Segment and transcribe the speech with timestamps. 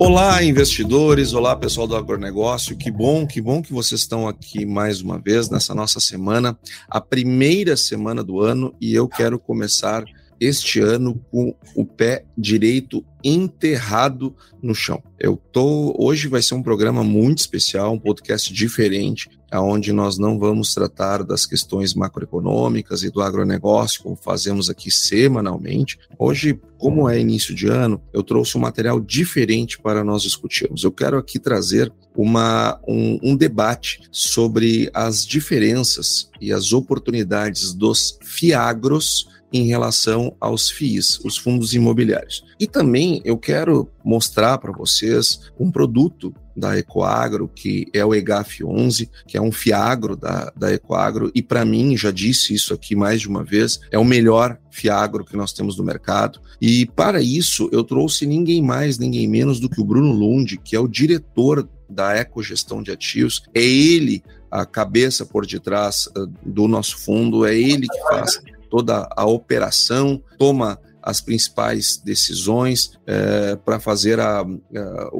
[0.00, 2.76] Olá, investidores, olá, pessoal do agronegócio.
[2.76, 6.56] Que bom, que bom que vocês estão aqui mais uma vez nessa nossa semana,
[6.88, 10.04] a primeira semana do ano, e eu quero começar
[10.40, 15.02] este ano com o pé direito enterrado no chão.
[15.18, 20.38] Eu tô hoje vai ser um programa muito especial, um podcast diferente, aonde nós não
[20.38, 25.98] vamos tratar das questões macroeconômicas e do agronegócio como fazemos aqui semanalmente.
[26.18, 30.84] Hoje, como é início de ano, eu trouxe um material diferente para nós discutirmos.
[30.84, 38.18] Eu quero aqui trazer uma, um, um debate sobre as diferenças e as oportunidades dos
[38.22, 42.44] fiagros em relação aos FIIs, os fundos imobiliários.
[42.60, 48.64] E também eu quero mostrar para vocês um produto da Ecoagro, que é o EGAF
[48.64, 52.96] 11, que é um fiagro da, da Ecoagro, e para mim, já disse isso aqui
[52.96, 56.40] mais de uma vez, é o melhor fiagro que nós temos no mercado.
[56.60, 60.74] E para isso, eu trouxe ninguém mais, ninguém menos do que o Bruno Lund, que
[60.74, 63.42] é o diretor da Ecogestão de Ativos.
[63.54, 69.08] É ele a cabeça por detrás uh, do nosso fundo, é ele que faz toda
[69.16, 75.10] a operação, toma as principais decisões é, para fazer, a, a,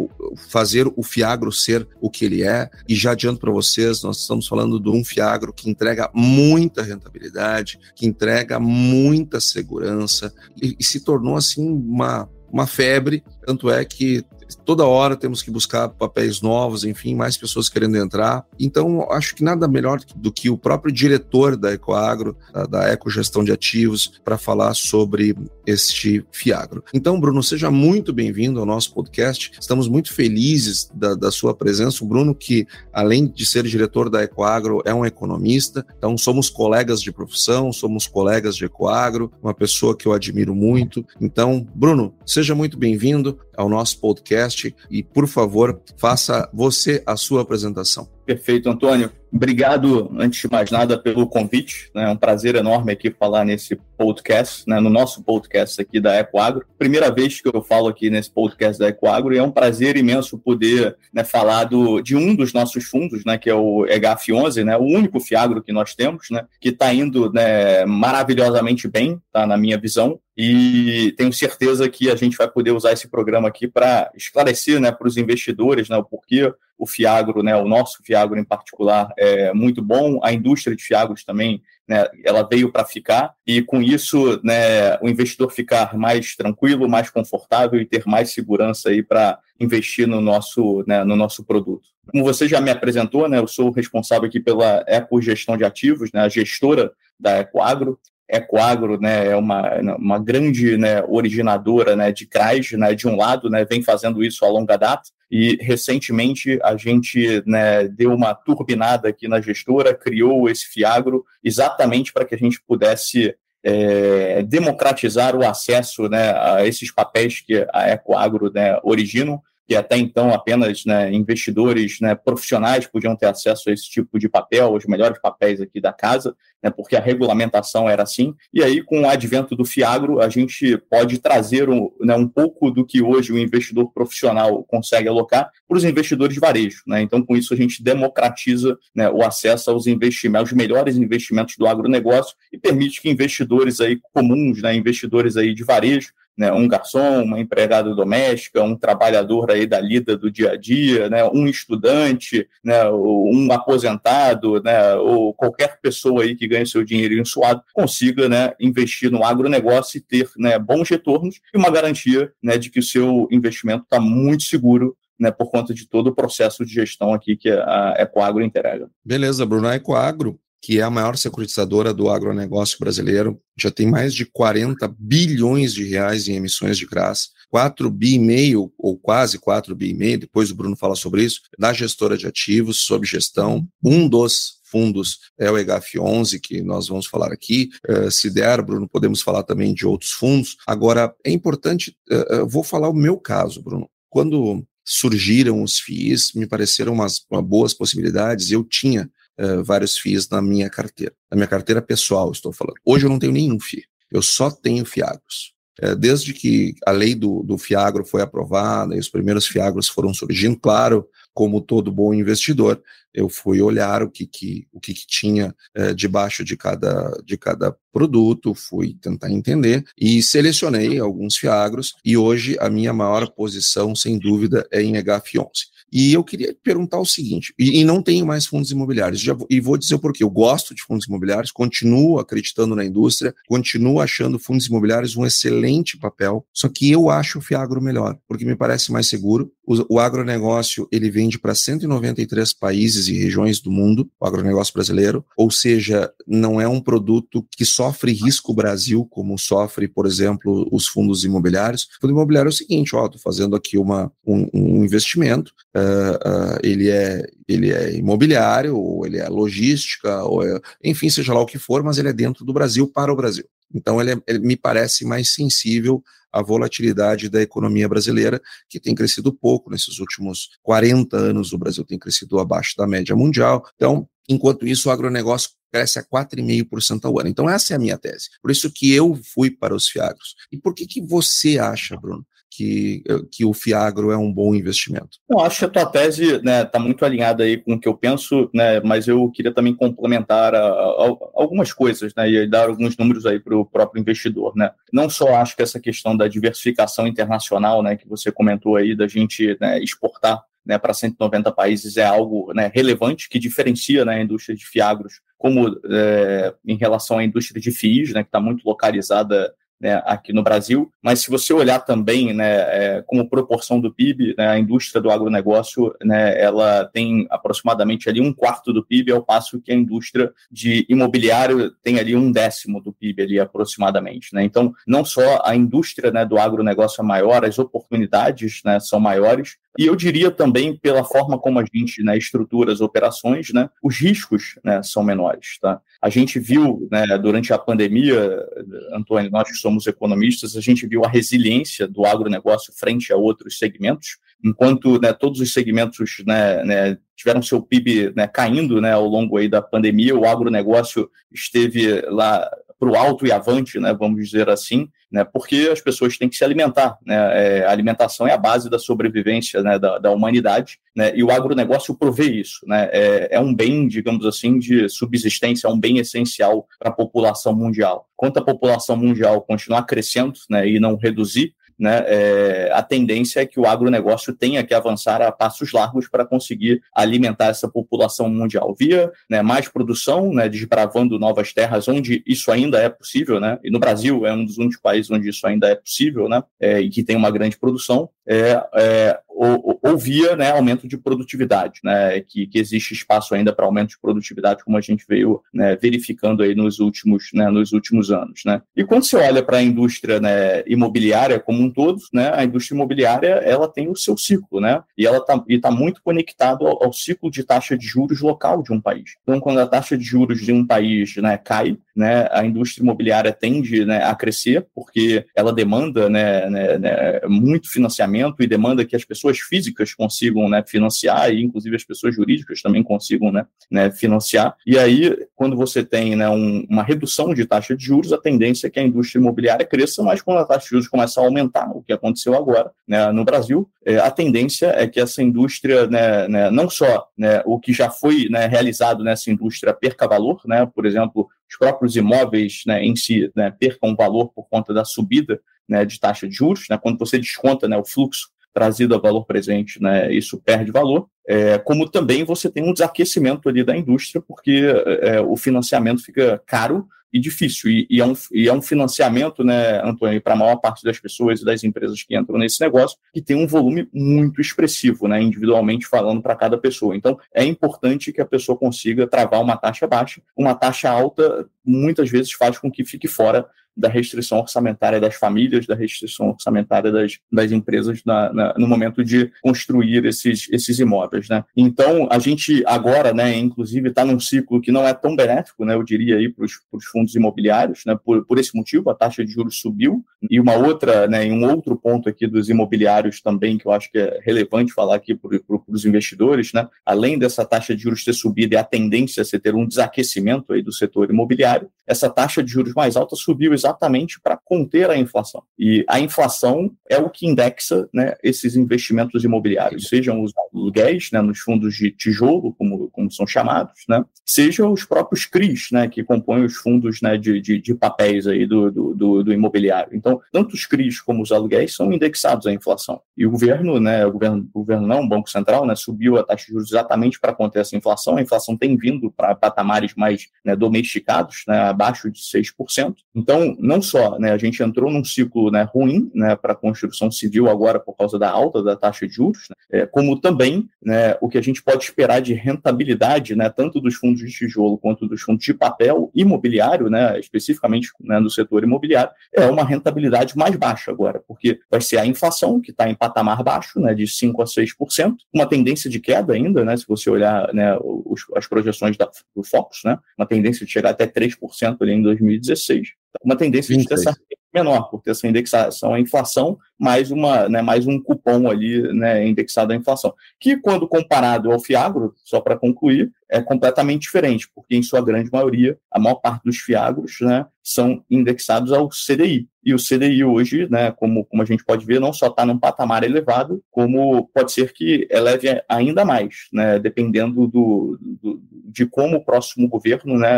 [0.50, 2.68] fazer o Fiagro ser o que ele é.
[2.86, 7.78] E já adianto para vocês, nós estamos falando de um Fiagro que entrega muita rentabilidade,
[7.94, 13.24] que entrega muita segurança e, e se tornou assim uma, uma febre.
[13.46, 14.24] Tanto é que
[14.64, 18.44] toda hora temos que buscar papéis novos, enfim, mais pessoas querendo entrar.
[18.58, 23.44] Então, acho que nada melhor do que o próprio diretor da Ecoagro, da, da Ecogestão
[23.44, 25.36] de Ativos, para falar sobre
[25.66, 26.82] este Fiagro.
[26.94, 29.52] Então, Bruno, seja muito bem-vindo ao nosso podcast.
[29.60, 32.04] Estamos muito felizes da, da sua presença.
[32.04, 35.84] O Bruno, que além de ser diretor da Ecoagro, é um economista.
[35.96, 41.04] Então, somos colegas de profissão, somos colegas de Ecoagro, uma pessoa que eu admiro muito.
[41.20, 47.42] Então, Bruno, seja muito bem-vindo ao nosso podcast e, por favor, faça você a sua
[47.42, 48.08] apresentação.
[48.24, 49.10] Perfeito, Antônio.
[49.32, 51.90] Obrigado, antes de mais nada, pelo convite.
[51.94, 52.04] Né?
[52.04, 54.78] É um prazer enorme aqui falar nesse podcast, né?
[54.80, 56.64] no nosso podcast aqui da Ecoagro.
[56.78, 60.38] Primeira vez que eu falo aqui nesse podcast da Ecoagro e é um prazer imenso
[60.38, 64.76] poder né, falar do, de um dos nossos fundos, né, que é o EGAF11, né,
[64.76, 69.56] o único fiagro que nós temos, né, que está indo né, maravilhosamente bem, tá, na
[69.56, 70.20] minha visão.
[70.40, 74.92] E tenho certeza que a gente vai poder usar esse programa aqui para esclarecer né,
[74.92, 79.52] para os investidores né, o porquê o Fiagro, né, o nosso Fiagro em particular, é
[79.52, 80.20] muito bom.
[80.22, 85.08] A indústria de Fiagros também, né, ela veio para ficar e com isso, né, o
[85.08, 91.02] investidor ficar mais tranquilo, mais confortável e ter mais segurança para investir no nosso, né,
[91.02, 91.88] no nosso produto.
[92.12, 96.12] Como você já me apresentou, né, eu sou responsável aqui pela Eco Gestão de Ativos,
[96.12, 97.98] né, a gestora da Ecoagro.
[98.28, 103.48] Ecoagro né, é uma, uma grande né, originadora né, de CRAs, né, de um lado,
[103.48, 109.08] né, vem fazendo isso a longa data, e recentemente a gente né, deu uma turbinada
[109.08, 115.46] aqui na gestora, criou esse Fiagro exatamente para que a gente pudesse é, democratizar o
[115.46, 121.12] acesso né, a esses papéis que a Ecoagro né, originam que até então apenas né,
[121.12, 125.78] investidores né, profissionais podiam ter acesso a esse tipo de papel, os melhores papéis aqui
[125.78, 128.34] da casa, né, porque a regulamentação era assim.
[128.52, 132.70] E aí, com o advento do Fiagro, a gente pode trazer um, né, um pouco
[132.70, 136.82] do que hoje o investidor profissional consegue alocar para os investidores de varejo.
[136.86, 137.02] Né?
[137.02, 141.66] Então, com isso, a gente democratiza né, o acesso aos investimentos, aos melhores investimentos do
[141.66, 147.40] agronegócio e permite que investidores aí comuns, investidores aí de varejo, né, um garçom, uma
[147.40, 152.88] empregada doméstica, um trabalhador aí da lida do dia a dia, né, um estudante, né,
[152.88, 159.10] um aposentado, né, ou qualquer pessoa aí que ganhe seu dinheiro suado, consiga né, investir
[159.10, 163.26] no agronegócio e ter né, bons retornos e uma garantia né, de que o seu
[163.30, 167.50] investimento está muito seguro né, por conta de todo o processo de gestão aqui que
[167.50, 168.88] a Ecoagro entrega.
[169.04, 169.66] Beleza, Bruno.
[169.66, 174.92] A Ecoagro que é a maior securitizadora do agronegócio brasileiro, já tem mais de 40
[174.98, 179.90] bilhões de reais em emissões de CRAS, 4 bi e meio, ou quase 4 bi
[179.90, 183.66] e meio, depois o Bruno fala sobre isso, da gestora de ativos, sob gestão.
[183.82, 187.70] Um dos fundos é o EGAF11, que nós vamos falar aqui.
[187.88, 190.56] Uh, se der, Bruno, podemos falar também de outros fundos.
[190.66, 193.88] Agora, é importante, uh, vou falar o meu caso, Bruno.
[194.10, 198.50] Quando surgiram os FIIs, me pareceram umas, umas boas possibilidades.
[198.50, 201.14] Eu tinha uh, vários FIIs na minha carteira.
[201.30, 202.76] Na minha carteira pessoal, estou falando.
[202.84, 203.84] Hoje eu não tenho nenhum FII.
[204.10, 205.52] Eu só tenho FIAGROS.
[205.82, 210.12] Uh, desde que a lei do, do FIAGRO foi aprovada e os primeiros FIAGROS foram
[210.12, 212.82] surgindo, claro, como todo bom investidor,
[213.14, 217.36] eu fui olhar o que, que, o que, que tinha uh, debaixo de cada, de
[217.36, 223.94] cada produto, fui tentar entender e selecionei alguns FIAGROS e hoje a minha maior posição,
[223.94, 225.68] sem dúvida, é em HF11.
[225.92, 229.60] E eu queria perguntar o seguinte, e, e não tenho mais fundos imobiliários, já, e
[229.60, 230.22] vou dizer o porquê.
[230.22, 235.96] Eu gosto de fundos imobiliários, continuo acreditando na indústria, continuo achando fundos imobiliários um excelente
[235.96, 239.50] papel, só que eu acho o Fiagro melhor, porque me parece mais seguro.
[239.66, 245.24] O, o agronegócio, ele vende para 193 países e regiões do mundo, o agronegócio brasileiro,
[245.36, 250.88] ou seja, não é um produto que sofre risco Brasil, como sofre, por exemplo, os
[250.88, 251.84] fundos imobiliários.
[251.84, 256.58] O fundo imobiliário é o seguinte, ó, estou fazendo aqui uma, um, um investimento, uh,
[256.62, 261.46] ele, é, ele é imobiliário, ou ele é logística, ou é, enfim, seja lá o
[261.46, 263.44] que for, mas ele é dentro do Brasil para o Brasil.
[263.74, 266.02] Então, ele, é, ele me parece mais sensível
[266.32, 271.52] à volatilidade da economia brasileira, que tem crescido pouco nesses últimos 40 anos.
[271.52, 273.66] O Brasil tem crescido abaixo da média mundial.
[273.76, 277.28] Então, enquanto isso, o agronegócio cresce a 4,5% ao ano.
[277.28, 278.28] Então, essa é a minha tese.
[278.40, 280.34] Por isso que eu fui para os fiagros.
[280.50, 282.26] E por que, que você acha, Bruno,
[282.58, 285.18] que, que o Fiagro é um bom investimento?
[285.30, 287.86] Eu acho que a tua tese está né, tá muito alinhada aí com o que
[287.86, 292.68] eu penso, né, mas eu queria também complementar a, a, algumas coisas né, e dar
[292.68, 294.56] alguns números aí para o próprio investidor.
[294.56, 294.72] Né.
[294.92, 299.06] Não só acho que essa questão da diversificação internacional né, que você comentou aí, da
[299.06, 304.22] gente né, exportar né, para 190 países é algo né, relevante que diferencia né, a
[304.22, 308.64] indústria de fiagros como é, em relação à indústria de FIIs, né, que está muito
[308.64, 313.92] localizada né, aqui no Brasil, mas se você olhar também né, é, como proporção do
[313.92, 319.12] PIB, né, a indústria do agronegócio né, ela tem aproximadamente ali um quarto do PIB,
[319.12, 324.34] ao passo que a indústria de imobiliário tem ali um décimo do PIB ali aproximadamente.
[324.34, 324.42] Né?
[324.44, 329.56] Então, não só a indústria né, do agronegócio é maior, as oportunidades né, são maiores,
[329.78, 333.96] e eu diria também, pela forma como a gente né, estrutura as operações, né, os
[333.96, 335.56] riscos né, são menores.
[335.60, 335.80] Tá?
[336.02, 338.44] A gente viu, né, durante a pandemia,
[338.92, 343.56] Antônio, nós que somos economistas, a gente viu a resiliência do agronegócio frente a outros
[343.56, 349.06] segmentos, enquanto né, todos os segmentos né, né, tiveram seu PIB né, caindo né, ao
[349.06, 354.48] longo da pandemia, o agronegócio esteve lá para o alto e avante, né, vamos dizer
[354.48, 356.96] assim, né, porque as pessoas têm que se alimentar.
[357.04, 361.24] Né, é, a alimentação é a base da sobrevivência né, da, da, humanidade, né, e
[361.24, 362.60] o agronegócio provê isso.
[362.66, 366.94] Né, é, é, um bem, digamos assim, de subsistência, é um bem essencial para a
[366.94, 368.06] população mundial.
[368.16, 373.46] Quanto a população mundial continuar crescendo né, e não reduzir, né, é, a tendência é
[373.46, 378.74] que o agronegócio tenha que avançar a passos largos para conseguir alimentar essa população mundial.
[378.78, 383.70] Via né, mais produção, né, desbravando novas terras onde isso ainda é possível, né, e
[383.70, 386.88] no Brasil é um dos únicos países onde isso ainda é possível, né, é, e
[386.88, 392.46] que tem uma grande produção, é, é ou, via né, aumento de produtividade, né, que,
[392.48, 396.56] que existe espaço ainda para aumento de produtividade, como a gente veio né, verificando aí
[396.56, 398.40] nos últimos, né, nos últimos anos.
[398.44, 398.60] Né.
[398.76, 402.74] E quando você olha para a indústria né, imobiliária como um todo, né, a indústria
[402.74, 406.92] imobiliária ela tem o seu ciclo, né, e ela está tá muito conectado ao, ao,
[406.92, 409.14] ciclo de taxa de juros local de um país.
[409.22, 413.32] Então, quando a taxa de juros de um país né, cai, né, a indústria imobiliária
[413.32, 418.96] tende né, a crescer, porque ela demanda né, né, né, muito financiamento e demanda que
[418.96, 423.90] as pessoas físicas consigam né, financiar, e inclusive as pessoas jurídicas também consigam né, né
[423.90, 424.56] financiar.
[424.66, 428.66] E aí, quando você tem né, um, uma redução de taxa de juros, a tendência
[428.66, 431.70] é que a indústria imobiliária cresça, mas quando a taxa de juros começa a aumentar,
[431.74, 436.28] o que aconteceu agora né, no Brasil, é, a tendência é que essa indústria, né,
[436.28, 440.66] né, não só né, o que já foi né, realizado nessa indústria perca valor, né,
[440.66, 446.00] por exemplo, os próprios imóveis em si percam valor por conta da subida né, de
[446.00, 450.12] taxa de juros, né, quando você desconta né, o fluxo trazido a valor presente, né,
[450.12, 454.62] isso perde valor, é, como também você tem um desaquecimento ali da indústria, porque
[455.02, 457.70] é, o financiamento fica caro e difícil.
[457.70, 460.98] E, e, é, um, e é um financiamento, né, Antônio, para a maior parte das
[460.98, 465.20] pessoas e das empresas que entram nesse negócio, que tem um volume muito expressivo, né,
[465.20, 466.96] individualmente falando para cada pessoa.
[466.96, 470.22] Então, é importante que a pessoa consiga travar uma taxa baixa.
[470.34, 473.46] Uma taxa alta, muitas vezes, faz com que fique fora
[473.78, 479.04] da restrição orçamentária das famílias, da restrição orçamentária das, das empresas na, na, no momento
[479.04, 481.17] de construir esses, esses imóveis.
[481.26, 481.42] Né?
[481.56, 485.74] Então, a gente agora, né, inclusive, está num ciclo que não é tão benéfico, né,
[485.74, 489.32] eu diria, aí para os fundos imobiliários, né, por, por esse motivo, a taxa de
[489.32, 490.04] juros subiu.
[490.30, 493.98] E uma outra, né, um outro ponto aqui dos imobiliários também, que eu acho que
[493.98, 498.54] é relevante falar aqui para os investidores, né, além dessa taxa de juros ter subido
[498.54, 502.50] e a tendência a ser ter um desaquecimento aí do setor imobiliário, essa taxa de
[502.50, 505.42] juros mais alta subiu exatamente exatamente para conter a inflação.
[505.58, 511.20] E a inflação é o que indexa né, esses investimentos imobiliários, sejam os aluguéis né,
[511.22, 516.04] nos fundos de tijolo, como, como são chamados, né, sejam os próprios CRIs, né, que
[516.04, 519.96] compõem os fundos né, de, de, de papéis aí do, do, do, do, imobiliário.
[519.96, 523.00] Então, tanto os CRIs como os aluguéis são indexados à inflação.
[523.16, 526.24] E o governo, né, o governo, o governo não, o Banco Central, né, subiu a
[526.24, 528.16] taxa de juros exatamente para conter essa inflação.
[528.16, 532.96] A inflação tem vindo para patamares mais né, domesticados, né, abaixo de 6%.
[533.14, 537.10] Então, não só né, a gente entrou num ciclo né, ruim né, para a construção
[537.10, 541.18] civil agora por causa da alta da taxa de juros, né, é, como também né,
[541.20, 545.06] o que a gente pode esperar de rentabilidade, né, tanto dos fundos de tijolo quanto
[545.06, 550.56] dos fundos de papel imobiliário, né, especificamente né, no setor imobiliário, é uma rentabilidade mais
[550.56, 554.40] baixa agora, porque vai ser a inflação, que está em patamar baixo, né, de 5%
[554.40, 558.96] a 6%, uma tendência de queda ainda, né, se você olhar né, os, as projeções
[558.96, 562.88] da, do Focus, né, uma tendência de chegar até 3% ali em 2016,
[563.22, 564.16] uma tendência de ter essa
[564.54, 569.26] menor, por ter essa indexação à inflação, mais, uma, né, mais um cupom ali né,
[569.26, 570.14] indexado à inflação.
[570.38, 575.30] Que, quando comparado ao Fiagro, só para concluir, é completamente diferente, porque, em sua grande
[575.30, 579.48] maioria, a maior parte dos Fiagros né, são indexados ao CDI.
[579.62, 582.58] E o CDI hoje, né, como, como a gente pode ver, não só está num
[582.58, 589.18] patamar elevado, como pode ser que eleve ainda mais, né, dependendo do, do, de como
[589.18, 590.30] o próximo governo, né,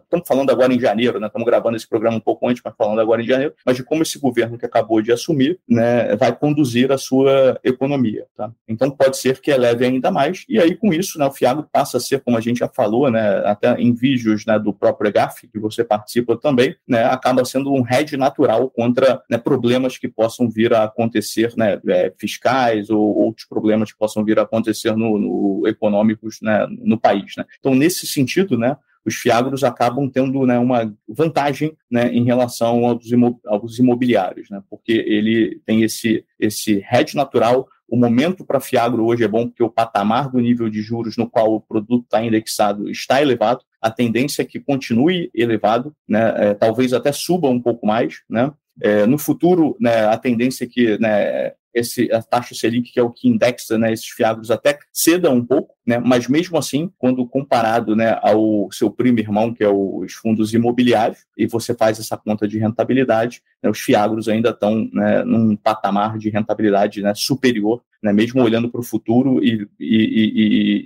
[0.00, 3.00] estamos falando agora em janeiro, né, estamos gravando esse programa um pouco antes, mas falando
[3.00, 6.90] agora em janeiro, mas de como esse governo que acabou de assumir né, vai conduzir
[6.92, 8.26] a sua economia.
[8.36, 8.50] Tá?
[8.68, 11.98] Então pode ser que eleve ainda mais, e aí com isso né, o FIAGO passa
[11.98, 15.46] a ser, como a gente já falou, né, até em vídeos né, do próprio EGAF,
[15.48, 20.48] que você participa também, né, acaba sendo um hedge natural contra né, problemas que possam
[20.48, 25.18] vir a acontecer, né, é, fiscais ou outros problemas que possam vir a acontecer no,
[25.18, 27.34] no econômicos né, no país.
[27.36, 27.44] Né.
[27.58, 28.76] Então, nesse sentido, né,
[29.06, 33.06] os fiagros acabam tendo né, uma vantagem né, em relação aos,
[33.46, 37.68] aos imobiliários, né, porque ele tem esse, esse hedge natural.
[37.88, 41.30] O momento para fiagro hoje é bom porque o patamar do nível de juros no
[41.30, 46.54] qual o produto está indexado está elevado a tendência é que continue elevado, né, é,
[46.54, 48.50] talvez até suba um pouco mais, né,
[48.82, 53.02] é, no futuro, né, a tendência é que né, esse, a taxa Selic, que é
[53.02, 57.26] o que indexa né, esses fiagros, até ceda um pouco, né, mas mesmo assim, quando
[57.26, 62.16] comparado né, ao seu primo irmão, que é os fundos imobiliários, e você faz essa
[62.16, 67.82] conta de rentabilidade, né, os fiagros ainda estão né, num patamar de rentabilidade né, superior,
[68.06, 69.96] né, mesmo olhando para o futuro e, e,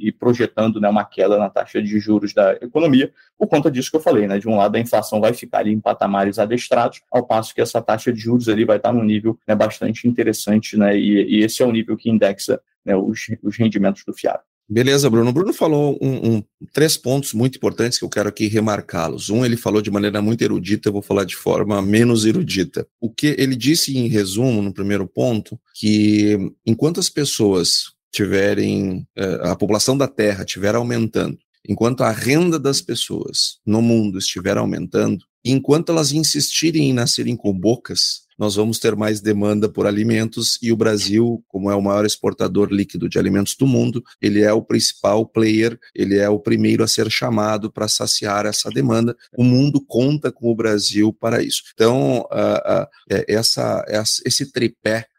[0.04, 3.90] e, e projetando né, uma queda na taxa de juros da economia, por conta disso
[3.90, 7.02] que eu falei, né, de um lado a inflação vai ficar ali em patamares adestrados,
[7.12, 10.78] ao passo que essa taxa de juros ali vai estar num nível né, bastante interessante,
[10.78, 14.40] né, e, e, esse é o nível que indexa né, os, os rendimentos do fiado.
[14.72, 15.30] Beleza, Bruno.
[15.30, 19.28] O Bruno falou um, um, três pontos muito importantes que eu quero aqui remarcá-los.
[19.28, 22.86] Um, ele falou de maneira muito erudita, eu vou falar de forma menos erudita.
[23.00, 29.40] O que ele disse em resumo, no primeiro ponto, que enquanto as pessoas tiverem, eh,
[29.42, 31.36] a população da Terra estiver aumentando,
[31.68, 37.52] enquanto a renda das pessoas no mundo estiver aumentando, enquanto elas insistirem em nascerem com
[37.52, 42.06] bocas, nós vamos ter mais demanda por alimentos e o Brasil, como é o maior
[42.06, 46.82] exportador líquido de alimentos do mundo, ele é o principal player, ele é o primeiro
[46.82, 49.14] a ser chamado para saciar essa demanda.
[49.36, 51.64] O mundo conta com o Brasil para isso.
[51.74, 55.09] Então, uh, uh, essa, essa, esse tripé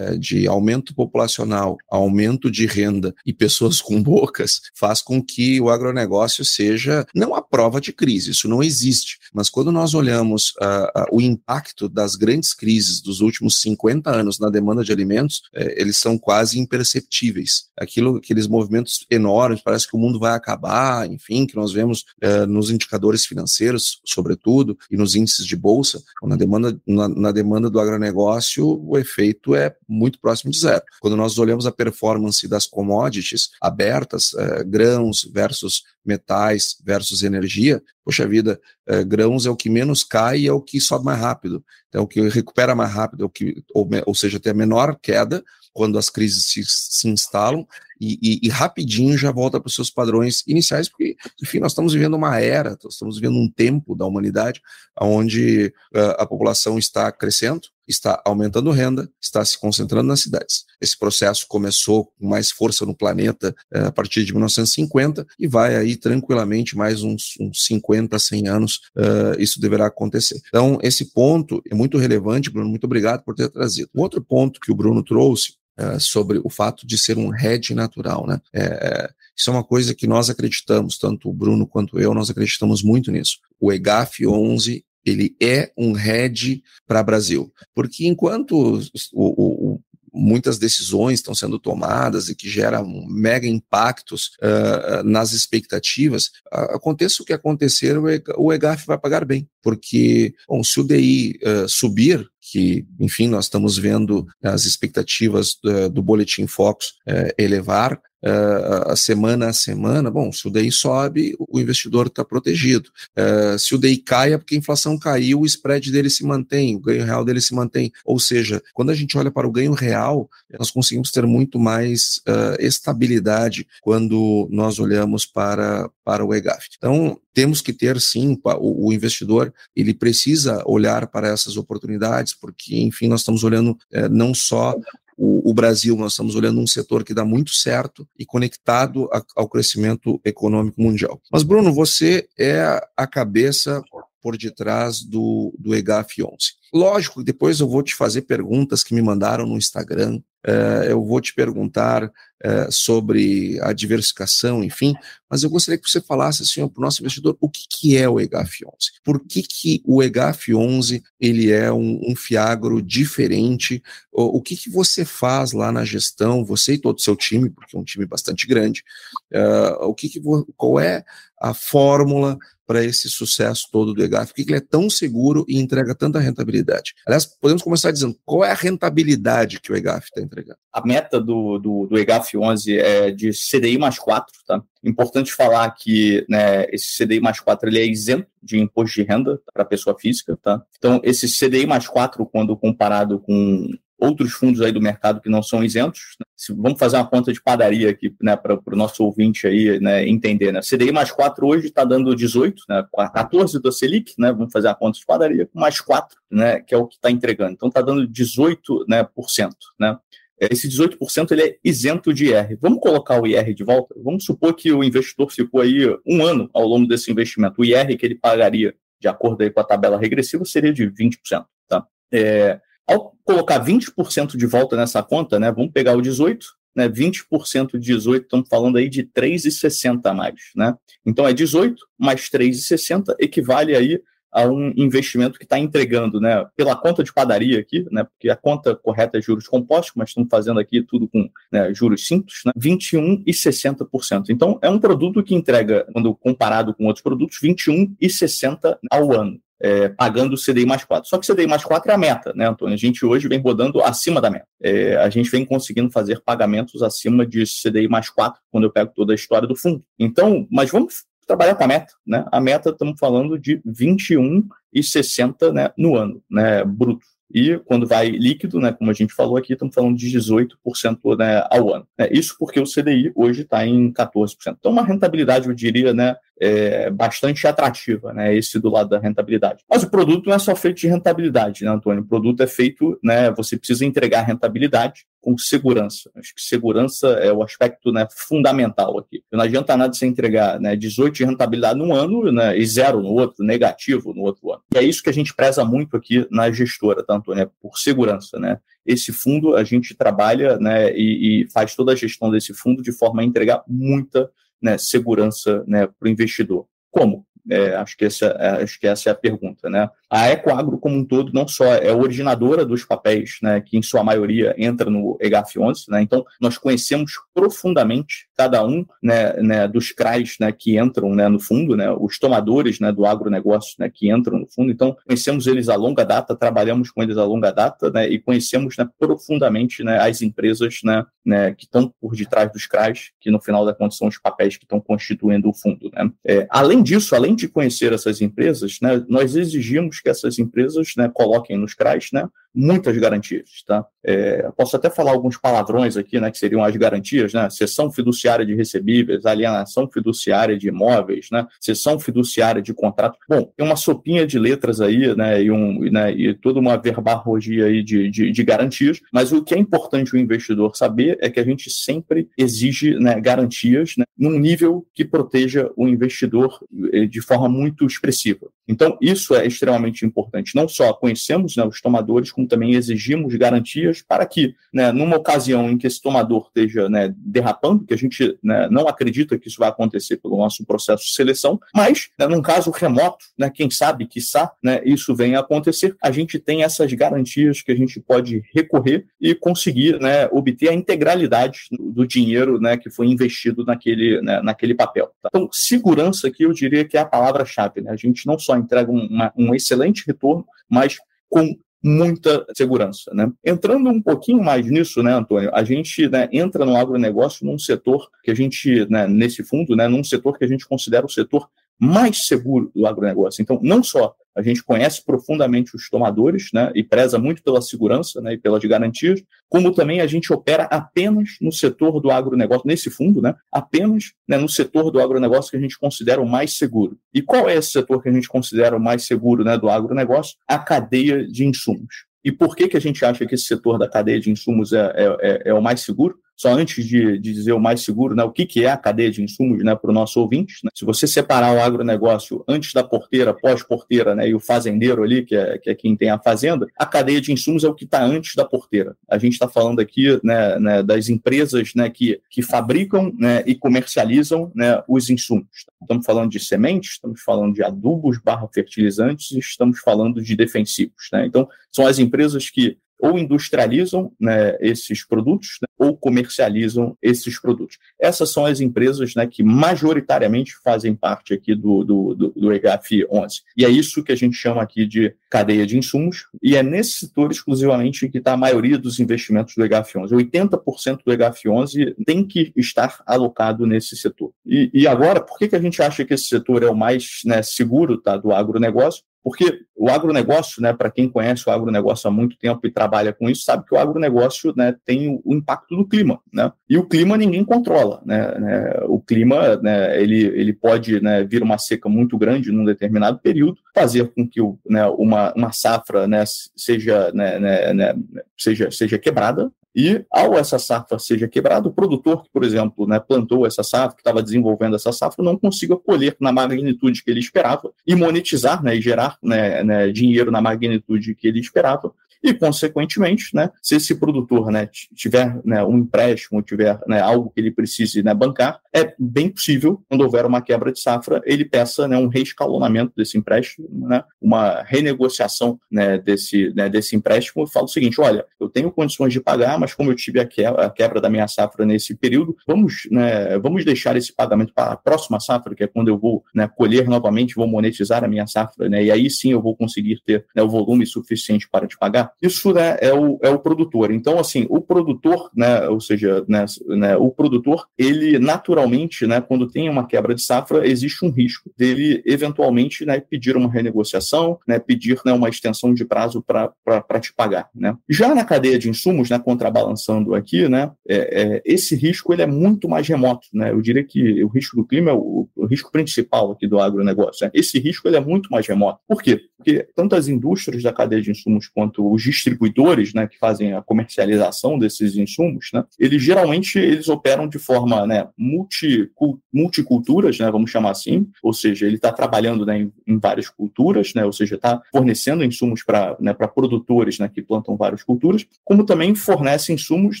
[0.18, 6.44] de aumento populacional, aumento de renda e pessoas com bocas, faz com que o agronegócio
[6.44, 9.18] seja não a prova de crise, isso não existe.
[9.32, 14.38] Mas quando nós olhamos uh, uh, o impacto das grandes crises dos últimos 50 anos
[14.38, 17.66] na demanda de alimentos, uh, eles são quase imperceptíveis.
[17.76, 22.46] Aquilo, aqueles movimentos enormes, parece que o mundo vai acabar, enfim, que nós vemos eh,
[22.46, 27.78] nos indicadores financeiros, sobretudo, e nos índices de bolsa, na demanda, na, na demanda do
[27.78, 30.82] agronegócio, o efeito é muito próximo de zero.
[31.00, 38.26] Quando nós olhamos a performance das commodities abertas, é, grãos versus metais versus energia, poxa
[38.26, 41.64] vida, é, grãos é o que menos cai e é o que sobe mais rápido.
[41.88, 44.98] Então, o que recupera mais rápido, é o que, ou, ou seja, tem a menor
[45.00, 47.66] queda quando as crises se, se instalam
[48.00, 51.92] e, e, e, rapidinho já volta para os seus padrões iniciais, porque, enfim, nós estamos
[51.92, 54.60] vivendo uma era, estamos vivendo um tempo da humanidade
[55.00, 60.64] onde uh, a população está crescendo, está aumentando renda, está se concentrando nas cidades.
[60.80, 65.76] Esse processo começou com mais força no planeta uh, a partir de 1950 e vai
[65.76, 70.40] aí tranquilamente mais uns, uns 50, 100 anos, uh, isso deverá acontecer.
[70.48, 73.90] Então, esse ponto é muito relevante, Bruno, muito obrigado por ter trazido.
[73.94, 77.74] Um outro ponto que o Bruno trouxe uh, sobre o fato de ser um hedge
[77.74, 78.40] natural, né?
[78.52, 82.30] É, é, isso é uma coisa que nós acreditamos, tanto o Bruno quanto eu, nós
[82.30, 83.38] acreditamos muito nisso.
[83.60, 88.80] O EGAF 11 ele é um hedge para Brasil, porque enquanto o,
[89.12, 89.80] o, o
[90.16, 97.26] muitas decisões estão sendo tomadas e que geram mega impactos uh, nas expectativas, aconteça o
[97.26, 97.98] que acontecer,
[98.36, 103.44] o EGAF vai pagar bem, porque, bom, se o DI uh, subir, que, enfim, nós
[103.44, 106.94] estamos vendo as expectativas do, do Boletim Focus
[107.36, 112.90] elevar, uh, a semana a semana, bom, se o DI sobe, o investidor está protegido.
[113.16, 116.74] Uh, se o DI cai, é porque a inflação caiu, o spread dele se mantém,
[116.74, 117.92] o ganho real dele se mantém.
[118.04, 120.28] Ou seja, quando a gente olha para o ganho real,
[120.58, 126.68] nós conseguimos ter muito mais uh, estabilidade quando nós olhamos para, para o EGAF.
[126.76, 133.08] Então, temos que ter sim, o, investidor ele precisa olhar para essas oportunidades, porque, enfim,
[133.08, 134.74] nós estamos olhando é, não só
[135.16, 139.22] o, o, Brasil, nós estamos olhando um setor que dá muito certo e conectado a,
[139.34, 141.20] ao crescimento econômico mundial.
[141.32, 143.82] Mas, Bruno, você é a cabeça
[144.20, 146.36] por detrás do, do EGAF 11.
[146.72, 151.20] Lógico, depois eu vou te fazer perguntas que me mandaram no Instagram, uh, eu vou
[151.20, 154.94] te perguntar uh, sobre a diversificação, enfim,
[155.28, 158.08] mas eu gostaria que você falasse assim para o nosso investidor o que, que é
[158.08, 158.74] o EGAF 11.
[159.04, 163.82] Por que, que o EGAF 11 ele é um, um fiagro diferente?
[164.12, 167.50] O, o, que, que você faz lá na gestão, você e todo o seu time,
[167.50, 168.84] porque é um time bastante grande,
[169.32, 170.20] uh, o que, que
[170.56, 171.04] qual é
[171.40, 174.32] a fórmula para esse sucesso todo do EGAF?
[174.32, 176.65] Por que ele é tão seguro e entrega tanta rentabilidade?
[177.06, 180.58] Aliás, podemos começar dizendo qual é a rentabilidade que o EGAF está entregando?
[180.72, 184.62] A meta do, do, do, EGAF 11 é de CDI mais 4, tá?
[184.84, 189.40] Importante falar que né, esse CDI mais 4 ele é isento de imposto de renda
[189.52, 190.62] para pessoa física, tá?
[190.78, 195.42] Então, esse CDI mais 4, quando comparado com outros fundos aí do mercado que não
[195.42, 196.16] são isentos.
[196.20, 196.26] Né?
[196.36, 200.06] Se, vamos fazer uma conta de padaria aqui, né, para o nosso ouvinte aí, né,
[200.06, 200.60] entender, né?
[200.60, 204.74] CDI mais 4 hoje está dando 18, né, 14 do Selic, né, vamos fazer a
[204.74, 207.52] conta de padaria, mais 4, né, que é o que está entregando.
[207.52, 209.98] Então está dando 18, né, por cento, né?
[210.38, 212.58] Esse 18% ele é isento de IR.
[212.60, 213.94] Vamos colocar o IR de volta?
[214.04, 217.62] Vamos supor que o investidor ficou aí um ano ao longo desse investimento.
[217.62, 221.46] O IR que ele pagaria, de acordo aí com a tabela regressiva, seria de 20%.
[221.66, 221.86] Tá?
[222.12, 227.72] É, ao colocar 20% de volta nessa conta, né, vamos pegar o 18, né, 20%
[227.72, 230.74] de 18, estamos falando aí de 3,60 a mais, né?
[231.04, 236.76] Então é 18 mais 3,60 equivale aí a um investimento que está entregando, né, pela
[236.76, 240.60] conta de padaria aqui, né, porque a conta correta é juros compostos, mas estamos fazendo
[240.60, 244.26] aqui tudo com né, juros simples, né, 21,60%.
[244.28, 249.88] Então é um produto que entrega, quando comparado com outros produtos, 21,60 ao ano é,
[249.88, 251.08] pagando o CDI mais 4.
[251.08, 252.74] Só que CDI mais 4 é a meta, né, Antônio?
[252.74, 254.46] A gente hoje vem rodando acima da meta.
[254.62, 258.92] É, a gente vem conseguindo fazer pagamentos acima de CDI mais 4, quando eu pego
[258.94, 259.82] toda a história do fundo.
[259.98, 262.24] Então, mas vamos trabalhar com a meta, né?
[262.30, 267.04] A meta, estamos falando de 21,60 né, no ano, né, bruto.
[267.32, 271.44] E quando vai líquido, né, como a gente falou aqui, estamos falando de 18% né,
[271.50, 271.86] ao ano.
[271.98, 274.56] É, isso porque o CDI hoje está em 14%.
[274.58, 279.64] Então, uma rentabilidade, eu diria, né, é, bastante atrativa, né, esse do lado da rentabilidade.
[279.68, 282.02] Mas o produto não é só feito de rentabilidade, né, Antônio?
[282.02, 286.08] O produto é feito, né, você precisa entregar rentabilidade com segurança.
[286.14, 289.24] Acho que segurança é o aspecto né, fundamental aqui.
[289.32, 293.08] Não adianta nada você entregar né, 18 de rentabilidade num ano né, e zero no
[293.08, 294.62] outro, negativo no outro ano.
[294.72, 298.38] E é isso que a gente preza muito aqui na gestora, tanto né, por segurança.
[298.38, 298.60] Né?
[298.86, 302.92] Esse fundo a gente trabalha né, e, e faz toda a gestão desse fundo de
[302.92, 304.30] forma a entregar muita
[304.62, 306.68] né, segurança né, para o investidor.
[306.88, 307.26] Como?
[307.50, 309.68] É, acho, que essa, é, acho que essa é a pergunta.
[309.68, 309.90] Né?
[310.10, 314.04] A Ecoagro, como um todo, não só é originadora dos papéis, né, que em sua
[314.04, 320.36] maioria entra no EGAF11, né, então nós conhecemos profundamente cada um né, né, dos CRAs
[320.38, 324.38] né, que entram né, no fundo, né, os tomadores né, do agronegócio né, que entram
[324.38, 328.08] no fundo, então conhecemos eles a longa data, trabalhamos com eles a longa data né,
[328.08, 333.10] e conhecemos né, profundamente né, as empresas né, né, que estão por detrás dos CRAs,
[333.20, 335.90] que no final da conta são os papéis que estão constituindo o fundo.
[335.92, 336.10] Né.
[336.24, 341.10] É, além disso, além de conhecer essas empresas, né, nós exigimos que essas empresas né,
[341.12, 343.62] coloquem nos CRAs né, muitas garantias.
[343.66, 343.84] Tá?
[344.04, 347.50] É, posso até falar alguns palavrões aqui, né, que seriam as garantias, né?
[347.50, 351.46] Sessão fiduciária de recebíveis, alienação fiduciária de imóveis, né?
[351.60, 353.18] Sessão fiduciária de contrato.
[353.28, 355.42] Bom, tem uma sopinha de letras aí, né?
[355.42, 359.54] E, um, né, e toda uma verbarrogia aí de, de, de garantias, mas o que
[359.54, 364.38] é importante o investidor saber é que a gente sempre exige né, garantias né, num
[364.38, 366.58] nível que proteja o investidor
[366.92, 368.48] eh, de forma muito expressiva.
[368.68, 370.54] Então, isso é extremamente importante.
[370.54, 375.70] Não só conhecemos né, os tomadores, como também exigimos garantias para que, né, numa ocasião
[375.70, 379.58] em que esse tomador esteja né, derrapando, que a gente né, não acredita que isso
[379.58, 384.06] vai acontecer pelo nosso processo de seleção, mas, né, num caso remoto, né, quem sabe,
[384.06, 384.52] quiçá,
[384.84, 389.34] isso venha a acontecer, a gente tem essas garantias que a gente pode recorrer e
[389.34, 389.98] conseguir
[390.30, 395.10] obter a integralidade do dinheiro que foi investido naquele, naquele papel.
[395.22, 395.28] Tá?
[395.28, 397.86] Então, segurança aqui eu diria que é a palavra-chave.
[397.88, 403.12] A gente não só entrega um, uma, um excelente retorno, mas com muita segurança.
[403.14, 403.30] Né?
[403.44, 408.10] Entrando um pouquinho mais nisso, né, Antônio, a gente né, entra no agronegócio num setor
[408.22, 411.48] que a gente, né, nesse fundo, né, num setor que a gente considera o setor
[411.78, 413.40] mais seguro do agronegócio.
[413.42, 418.20] Então, não só a gente conhece profundamente os tomadores, né, e preza muito pela segurança,
[418.20, 422.90] né, e pelas garantias, como também a gente opera apenas no setor do agronegócio, nesse
[422.90, 426.98] fundo, né, apenas né, no setor do agronegócio que a gente considera o mais seguro.
[427.14, 430.36] E qual é esse setor que a gente considera o mais seguro né, do agronegócio?
[430.46, 432.04] A cadeia de insumos.
[432.22, 434.92] E por que, que a gente acha que esse setor da cadeia de insumos é,
[434.96, 436.18] é, é, é o mais seguro?
[436.36, 439.10] Só antes de, de, dizer o mais seguro, né, o que, que é a cadeia
[439.10, 440.56] de insumos né, para o nosso ouvinte.
[440.62, 440.70] Né?
[440.74, 445.34] Se você separar o agronegócio antes da porteira, pós-porteira, né, e o fazendeiro ali, que
[445.34, 448.04] é, que é quem tem a fazenda, a cadeia de insumos é o que está
[448.04, 448.94] antes da porteira.
[449.08, 453.54] A gente está falando aqui né, né, das empresas né, que, que fabricam né, e
[453.54, 455.66] comercializam né, os insumos.
[455.80, 461.08] Estamos falando de sementes, estamos falando de adubos barra fertilizantes, estamos falando de defensivos.
[461.12, 461.26] Né?
[461.26, 467.78] Então, são as empresas que ou industrializam né, esses produtos né, ou comercializam esses produtos.
[468.00, 473.06] Essas são as empresas né, que majoritariamente fazem parte aqui do, do, do, do EGAF
[473.10, 473.42] 11.
[473.56, 477.06] E é isso que a gente chama aqui de cadeia de insumos, e é nesse
[477.06, 480.14] setor exclusivamente que está a maioria dos investimentos do EGAF 11.
[480.14, 484.32] 80% do EGAF 11 tem que estar alocado nesse setor.
[484.44, 487.20] E, e agora, por que, que a gente acha que esse setor é o mais
[487.24, 489.02] né, seguro tá, do agronegócio?
[489.26, 493.28] Porque o agronegócio, né, para quem conhece o agronegócio há muito tempo e trabalha com
[493.28, 496.20] isso, sabe que o agronegócio né, tem o impacto do clima.
[496.32, 496.52] Né?
[496.70, 498.00] E o clima ninguém controla.
[498.06, 498.38] Né?
[498.38, 503.18] né o clima né, ele, ele pode né, vir uma seca muito grande num determinado
[503.18, 506.22] período, fazer com que né, uma, uma safra né,
[506.54, 507.94] seja, né, né, né,
[508.38, 512.98] seja, seja quebrada, e ao essa safra seja quebrada, o produtor que, por exemplo, né,
[512.98, 517.20] plantou essa safra, que estava desenvolvendo essa safra, não consiga colher na magnitude que ele
[517.20, 522.34] esperava e monetizar né, e gerar né, né, dinheiro na magnitude que ele esperava e,
[522.34, 527.50] consequentemente, né, se esse produtor né, tiver né, um empréstimo, tiver né, algo que ele
[527.50, 531.96] precise né, bancar, é bem possível, quando houver uma quebra de safra, ele peça né,
[531.96, 537.68] um reescalonamento desse empréstimo, né, uma renegociação né, desse, né, desse empréstimo e fala o
[537.68, 541.00] seguinte: olha, eu tenho condições de pagar, mas como eu tive a quebra, a quebra
[541.00, 545.54] da minha safra nesse período, vamos, né, vamos deixar esse pagamento para a próxima safra,
[545.54, 548.90] que é quando eu vou né, colher novamente, vou monetizar a minha safra, né, e
[548.90, 552.05] aí sim eu vou conseguir ter né, o volume suficiente para te pagar.
[552.22, 553.90] Isso né, é, o, é o produtor.
[553.90, 559.48] Então, assim, o produtor, né, ou seja, né, né, o produtor, ele naturalmente, né, quando
[559.48, 564.58] tem uma quebra de safra, existe um risco dele eventualmente né, pedir uma renegociação, né,
[564.58, 567.48] pedir né, uma extensão de prazo para te pagar.
[567.54, 567.76] Né.
[567.88, 572.26] Já na cadeia de insumos, né, contrabalançando aqui, né, é, é, esse risco ele é
[572.26, 573.26] muito mais remoto.
[573.32, 573.50] Né.
[573.50, 577.24] Eu diria que o risco do clima é o, o risco principal aqui do agronegócio.
[577.24, 577.30] Né.
[577.34, 578.80] Esse risco ele é muito mais remoto.
[578.88, 579.20] Por quê?
[579.36, 583.62] Porque tanto as indústrias da cadeia de insumos quanto os distribuidores, né, que fazem a
[583.62, 588.90] comercialização desses insumos, né, eles geralmente eles operam de forma, né, multi,
[589.32, 593.94] multiculturas, né, vamos chamar assim, ou seja, ele está trabalhando né, em, em, várias culturas,
[593.94, 598.64] né, ou seja, está fornecendo insumos para né, produtores né, que plantam várias culturas, como
[598.64, 600.00] também fornece insumos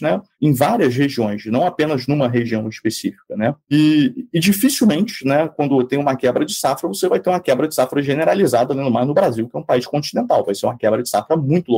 [0.00, 3.36] né, em várias regiões, não apenas numa região específica.
[3.36, 3.54] Né?
[3.70, 7.66] E, e dificilmente, né, quando tem uma quebra de safra, você vai ter uma quebra
[7.66, 11.02] de safra generalizada, né, no Brasil, que é um país continental, vai ser uma quebra
[11.02, 11.72] de safra muito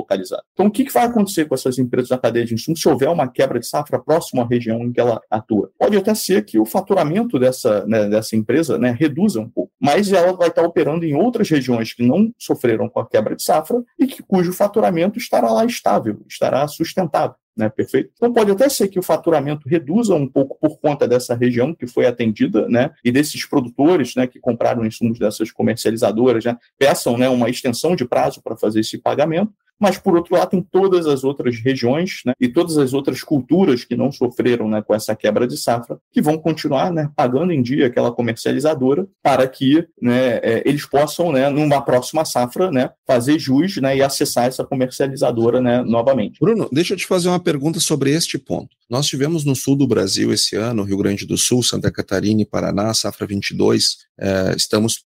[0.53, 3.09] Então, o que, que vai acontecer com essas empresas da cadeia de insumos se houver
[3.09, 5.71] uma quebra de safra próxima à região em que ela atua?
[5.79, 10.13] Pode até ser que o faturamento dessa, né, dessa empresa né, reduza um pouco, mas
[10.13, 13.83] ela vai estar operando em outras regiões que não sofreram com a quebra de safra
[13.99, 17.69] e que, cujo faturamento estará lá estável, estará sustentável né?
[17.69, 18.13] Perfeito?
[18.15, 21.89] Então pode até ser que o faturamento reduza um pouco por conta dessa região que
[21.89, 22.93] foi atendida, né?
[23.05, 28.05] E desses produtores, né, que compraram insumos dessas comercializadoras, né, peçam, né, uma extensão de
[28.07, 32.33] prazo para fazer esse pagamento mas por outro lado tem todas as outras regiões né,
[32.41, 36.21] e todas as outras culturas que não sofreram né, com essa quebra de safra, que
[36.21, 41.49] vão continuar né, pagando em dia aquela comercializadora para que né, é, eles possam, né,
[41.49, 46.39] numa próxima safra, né, fazer jus né, e acessar essa comercializadora né, novamente.
[46.41, 48.78] Bruno, deixa eu te fazer uma pergunta sobre este ponto.
[48.89, 52.47] Nós tivemos no sul do Brasil esse ano, Rio Grande do Sul, Santa Catarina e
[52.47, 53.99] Paraná, safra 22.
[54.19, 55.05] É, estamos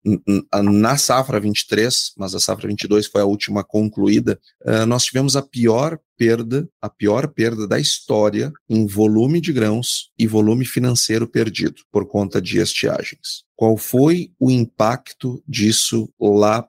[0.53, 4.39] na safra 23, mas a safra 22 foi a última concluída.
[4.63, 10.11] É, nós tivemos a pior perda, a pior perda da história em volume de grãos
[10.17, 13.43] e volume financeiro perdido por conta de estiagens.
[13.61, 16.67] Qual foi o impacto disso lá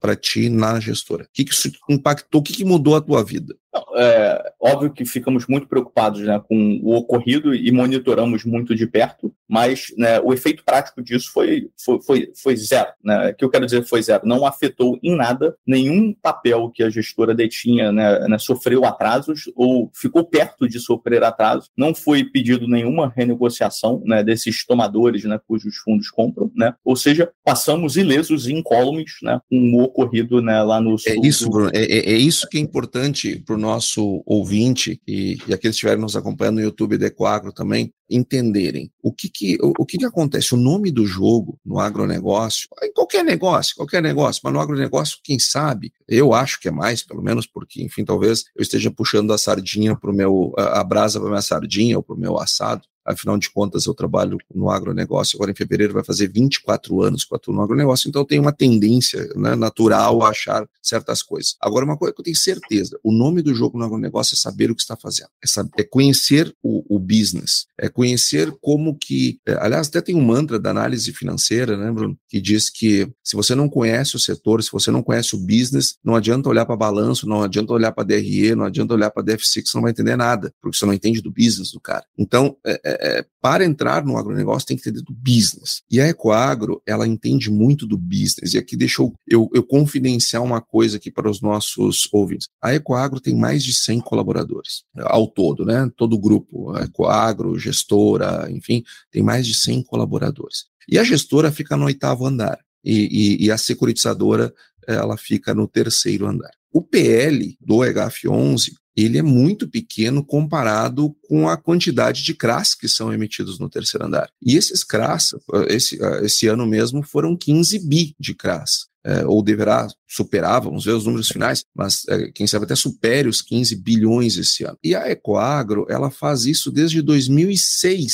[0.00, 1.22] para ti na gestora?
[1.22, 2.40] O que, que isso impactou?
[2.40, 3.54] O que, que mudou a tua vida?
[3.94, 9.32] É óbvio que ficamos muito preocupados né, com o ocorrido e monitoramos muito de perto,
[9.52, 12.88] mas né, o efeito prático disso foi, foi, foi, foi zero.
[13.04, 13.28] Né?
[13.28, 14.22] O que eu quero dizer foi zero.
[14.24, 19.90] Não afetou em nada nenhum papel que a gestora detinha, né, né, sofreu atrasos ou
[19.92, 21.68] ficou perto de sofrer atrasos.
[21.76, 26.50] Não foi pedido nenhuma renegociação né, desses tomadores né, cujos fundos compram.
[26.56, 26.72] Né?
[26.82, 31.12] Ou seja, passamos ilesos e incólumes né, com o ocorrido né, lá no sul.
[31.12, 35.36] É isso, Bruno, é, é, é isso que é importante para o nosso ouvinte e,
[35.46, 39.41] e aqueles que estiverem nos acompanhando no YouTube da Ecoagro também, entenderem o que que,
[39.60, 40.54] o, o, que que acontece.
[40.54, 45.38] O nome do jogo no agronegócio, em qualquer negócio, qualquer negócio, mas no agronegócio, quem
[45.38, 49.38] sabe, eu acho que é mais, pelo menos porque, enfim, talvez eu esteja puxando a
[49.38, 52.82] sardinha para o meu, a brasa para minha sardinha ou para o meu assado.
[53.04, 57.32] Afinal de contas, eu trabalho no agronegócio, agora em fevereiro vai fazer 24 anos que
[57.32, 61.56] eu atuo no agronegócio, então eu tenho uma tendência né, natural a achar certas coisas.
[61.60, 64.70] Agora, uma coisa que eu tenho certeza, o nome do jogo no agronegócio é saber
[64.70, 69.40] o que está fazendo, é, saber, é conhecer o, o, business, é conhecer como que,
[69.46, 73.36] é, aliás, até tem um mantra da análise financeira, né, Bruno, que diz que se
[73.36, 76.76] você não conhece o setor, se você não conhece o business, não adianta olhar para
[76.76, 79.90] balanço, não adianta olhar para DRE, não adianta olhar para DFC, que você não vai
[79.90, 82.04] entender nada, porque você não entende do business do cara.
[82.16, 85.82] Então, é, é é, para entrar no agronegócio tem que entender do business.
[85.90, 88.54] E a Ecoagro, ela entende muito do business.
[88.54, 92.48] E aqui deixa eu, eu, confidenciar uma coisa aqui para os nossos ouvintes.
[92.60, 95.90] A Ecoagro tem mais de 100 colaboradores ao todo, né?
[95.96, 100.66] Todo o grupo, a Ecoagro, gestora, enfim, tem mais de 100 colaboradores.
[100.88, 102.58] E a gestora fica no oitavo andar.
[102.84, 104.52] E, e, e a securitizadora,
[104.86, 106.50] ela fica no terceiro andar.
[106.72, 112.88] O PL do EGAF11 ele é muito pequeno comparado com a quantidade de CRAS que
[112.88, 114.30] são emitidos no terceiro andar.
[114.40, 115.34] E esses CRAS,
[115.68, 120.92] esse, esse ano mesmo, foram 15 bi de CRAS é, ou deverá superar, vamos ver
[120.92, 124.76] os números finais, mas é, quem sabe até supere os 15 bilhões esse ano.
[124.84, 128.12] E a Ecoagro, ela faz isso desde 2006,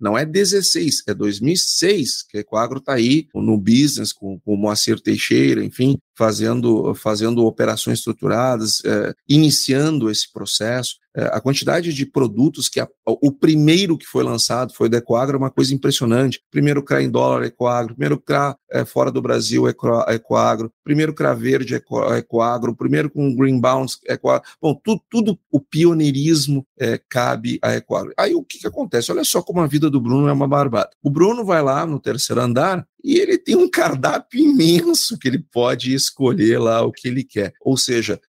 [0.00, 4.56] não é 16, é 2006 que a Ecoagro está aí no business com, com o
[4.56, 10.96] Moacir Teixeira, enfim, fazendo, fazendo operações estruturadas, é, iniciando esse processo.
[11.14, 15.36] É, a quantidade de produtos que a, o primeiro que foi lançado foi da Ecoagro,
[15.36, 16.40] é uma coisa impressionante.
[16.50, 17.94] Primeiro CRA em dólar, Ecoagro.
[17.94, 20.72] Primeiro CRA é, fora do Brasil, Ecoagro.
[20.86, 22.76] Primeiro CRA verde, Ecoagro.
[22.76, 24.48] Primeiro com Green Bounce, Ecoagro.
[24.62, 28.12] Bom, tudo, tudo o pioneirismo é, cabe a Ecoagro.
[28.16, 29.10] Aí o que, que acontece?
[29.10, 30.90] Olha só como a vida do Bruno é uma barbada.
[31.02, 35.44] O Bruno vai lá no terceiro andar e ele tem um cardápio imenso que ele
[35.52, 37.52] pode escolher lá o que ele quer.
[37.60, 38.20] Ou seja,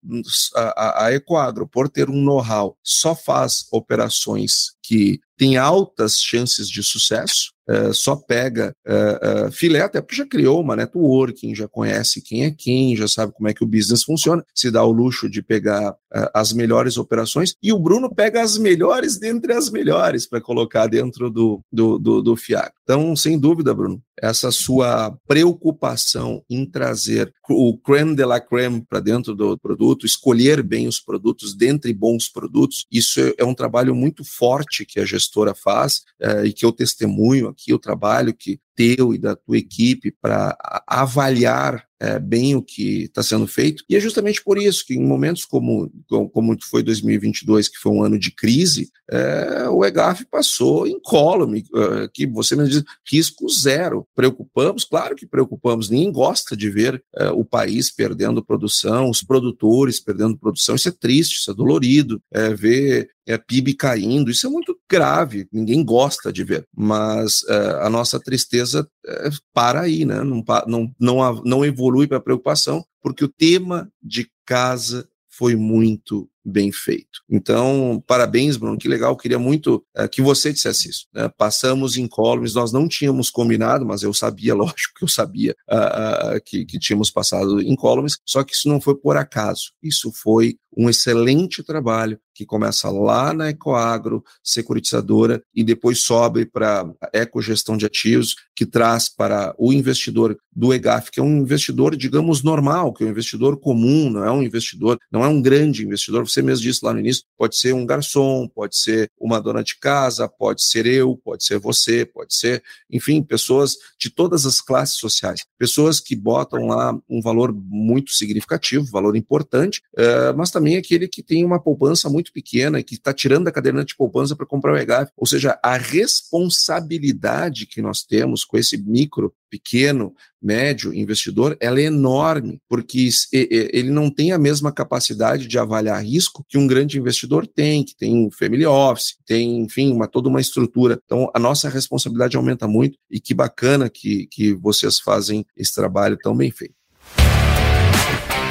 [0.56, 6.82] a, a Ecoagro, por ter um know-how, só faz operações que têm altas chances de
[6.82, 12.46] sucesso, uh, só pega uh, filé, até porque já criou uma networking, já conhece quem
[12.46, 15.42] é quem, já sabe como é que o business funciona, se dá o luxo de
[15.42, 15.96] pegar
[16.34, 21.30] as melhores operações, e o Bruno pega as melhores dentre as melhores para colocar dentro
[21.30, 22.72] do, do, do, do FIAG.
[22.84, 29.00] Então, sem dúvida, Bruno, essa sua preocupação em trazer o creme de la creme para
[29.00, 34.24] dentro do produto, escolher bem os produtos dentre bons produtos, isso é um trabalho muito
[34.24, 36.02] forte que a gestora faz
[36.46, 41.84] e que eu testemunho aqui, o trabalho que teu e da tua equipe para avaliar
[42.00, 43.84] é, bem o que está sendo feito.
[43.90, 45.92] E é justamente por isso que em momentos como,
[46.32, 52.08] como foi 2022, que foi um ano de crise, é, o EGAF passou incólume, é,
[52.14, 54.08] que você me diz, risco zero.
[54.16, 54.84] Preocupamos?
[54.84, 55.90] Claro que preocupamos.
[55.90, 60.76] Ninguém gosta de ver é, o país perdendo produção, os produtores perdendo produção.
[60.76, 62.22] Isso é triste, isso é dolorido.
[62.32, 67.86] É, ver é, PIB caindo, isso é muito grave, ninguém gosta de ver, mas é,
[67.86, 70.24] a nossa tristeza é, para aí, né?
[70.24, 76.72] não, não, não, não evolui para preocupação, porque o tema de casa foi muito bem
[76.72, 77.22] feito.
[77.30, 79.18] Então, parabéns, Bruno, que legal.
[79.18, 81.08] Queria muito uh, que você dissesse isso.
[81.14, 81.30] Né?
[81.38, 86.42] Passamos incólumes, nós não tínhamos combinado, mas eu sabia, lógico que eu sabia uh, uh,
[86.46, 89.74] que, que tínhamos passado incólumes, só que isso não foi por acaso.
[89.84, 96.88] Isso foi um excelente trabalho que começa lá na Ecoagro, securitizadora, e depois sobe para
[97.02, 101.96] a ecogestão de ativos, que traz para o investidor do EGAF, que é um investidor,
[101.96, 105.84] digamos, normal, que é um investidor comum, não é um investidor, não é um grande
[105.84, 106.28] investidor.
[106.28, 109.78] Você mesmo disse lá no início, pode ser um garçom, pode ser uma dona de
[109.78, 114.96] casa, pode ser eu, pode ser você, pode ser, enfim, pessoas de todas as classes
[114.96, 121.08] sociais, pessoas que botam lá um valor muito significativo, valor importante, uh, mas também aquele
[121.08, 124.46] que tem uma poupança muito pequena e que está tirando da caderneta de poupança para
[124.46, 125.12] comprar o EGAF.
[125.16, 131.84] Ou seja, a responsabilidade que nós temos com esse micro, pequeno, médio investidor, ela é
[131.84, 137.48] enorme, porque ele não tem a mesma capacidade de avaliar risco que um grande investidor
[137.48, 141.00] tem, que tem um family office, tem, enfim, uma, toda uma estrutura.
[141.06, 146.18] Então, a nossa responsabilidade aumenta muito e que bacana que, que vocês fazem esse trabalho
[146.22, 146.76] tão bem feito.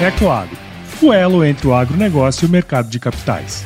[0.01, 0.67] Ecoagro
[1.03, 3.65] o elo entre o agronegócio e o mercado de capitais.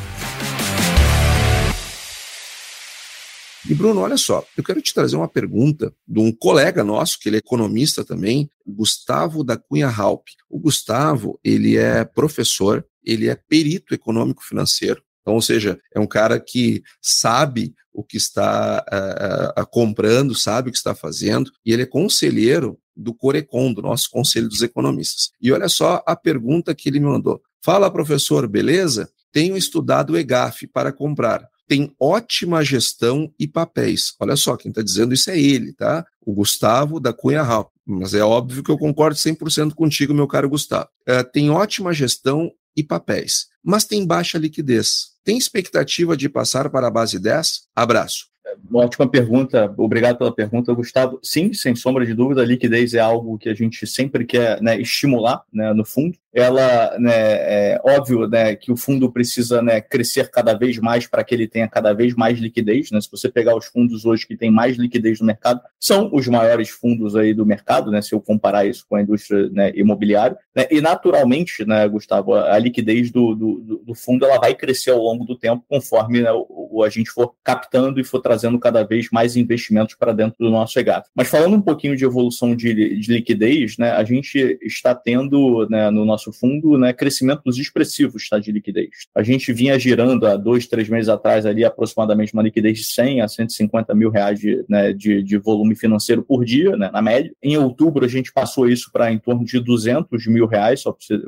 [3.70, 7.28] E Bruno, olha só, eu quero te trazer uma pergunta de um colega nosso, que
[7.28, 10.26] ele é economista também, Gustavo da Cunha Halp.
[10.48, 16.06] O Gustavo, ele é professor, ele é perito econômico financeiro, então, ou seja, é um
[16.06, 21.72] cara que sabe o que está uh, uh, comprando, sabe o que está fazendo, e
[21.72, 25.30] ele é conselheiro do Corecon, do nosso Conselho dos Economistas.
[25.40, 27.40] E olha só a pergunta que ele me mandou.
[27.62, 29.09] Fala, professor, beleza?
[29.30, 31.48] Tenho estudado o EGAF para comprar.
[31.70, 34.12] Tem ótima gestão e papéis.
[34.18, 36.04] Olha só, quem está dizendo isso é ele, tá?
[36.20, 37.70] O Gustavo da Cunha Raul.
[37.87, 40.88] Mas é óbvio que eu concordo 100% contigo, meu caro Gustavo.
[41.06, 45.11] É, tem ótima gestão e papéis, mas tem baixa liquidez.
[45.22, 47.68] Tem expectativa de passar para a base 10?
[47.76, 48.26] Abraço.
[48.68, 51.20] Uma ótima pergunta, obrigado pela pergunta, Gustavo.
[51.22, 55.44] Sim, sem sombra de dúvida, liquidez é algo que a gente sempre quer né, estimular
[55.52, 60.54] né, no fundo ela, né, é óbvio, né, que o fundo precisa, né, crescer cada
[60.54, 63.00] vez mais para que ele tenha cada vez mais liquidez, né?
[63.00, 66.68] Se você pegar os fundos hoje que têm mais liquidez no mercado, são os maiores
[66.68, 68.02] fundos aí do mercado, né?
[68.02, 70.66] Se eu comparar isso com a indústria né, imobiliária, né?
[70.70, 75.24] E naturalmente, né, Gustavo, a liquidez do, do, do fundo ela vai crescer ao longo
[75.24, 79.36] do tempo conforme né, o, a gente for captando e for trazendo cada vez mais
[79.36, 81.08] investimentos para dentro do nosso EGAF.
[81.14, 83.92] Mas falando um pouquinho de evolução de, de liquidez, né?
[83.92, 88.90] A gente está tendo, né, no nosso nosso fundo, né, crescimentos expressivos tá, de liquidez.
[89.14, 93.22] A gente vinha girando há dois, três meses atrás ali aproximadamente uma liquidez de 100
[93.22, 97.33] a 150 mil reais de, né, de, de volume financeiro por dia, né, na média.
[97.42, 100.83] Em outubro a gente passou isso para em torno de 200 mil reais,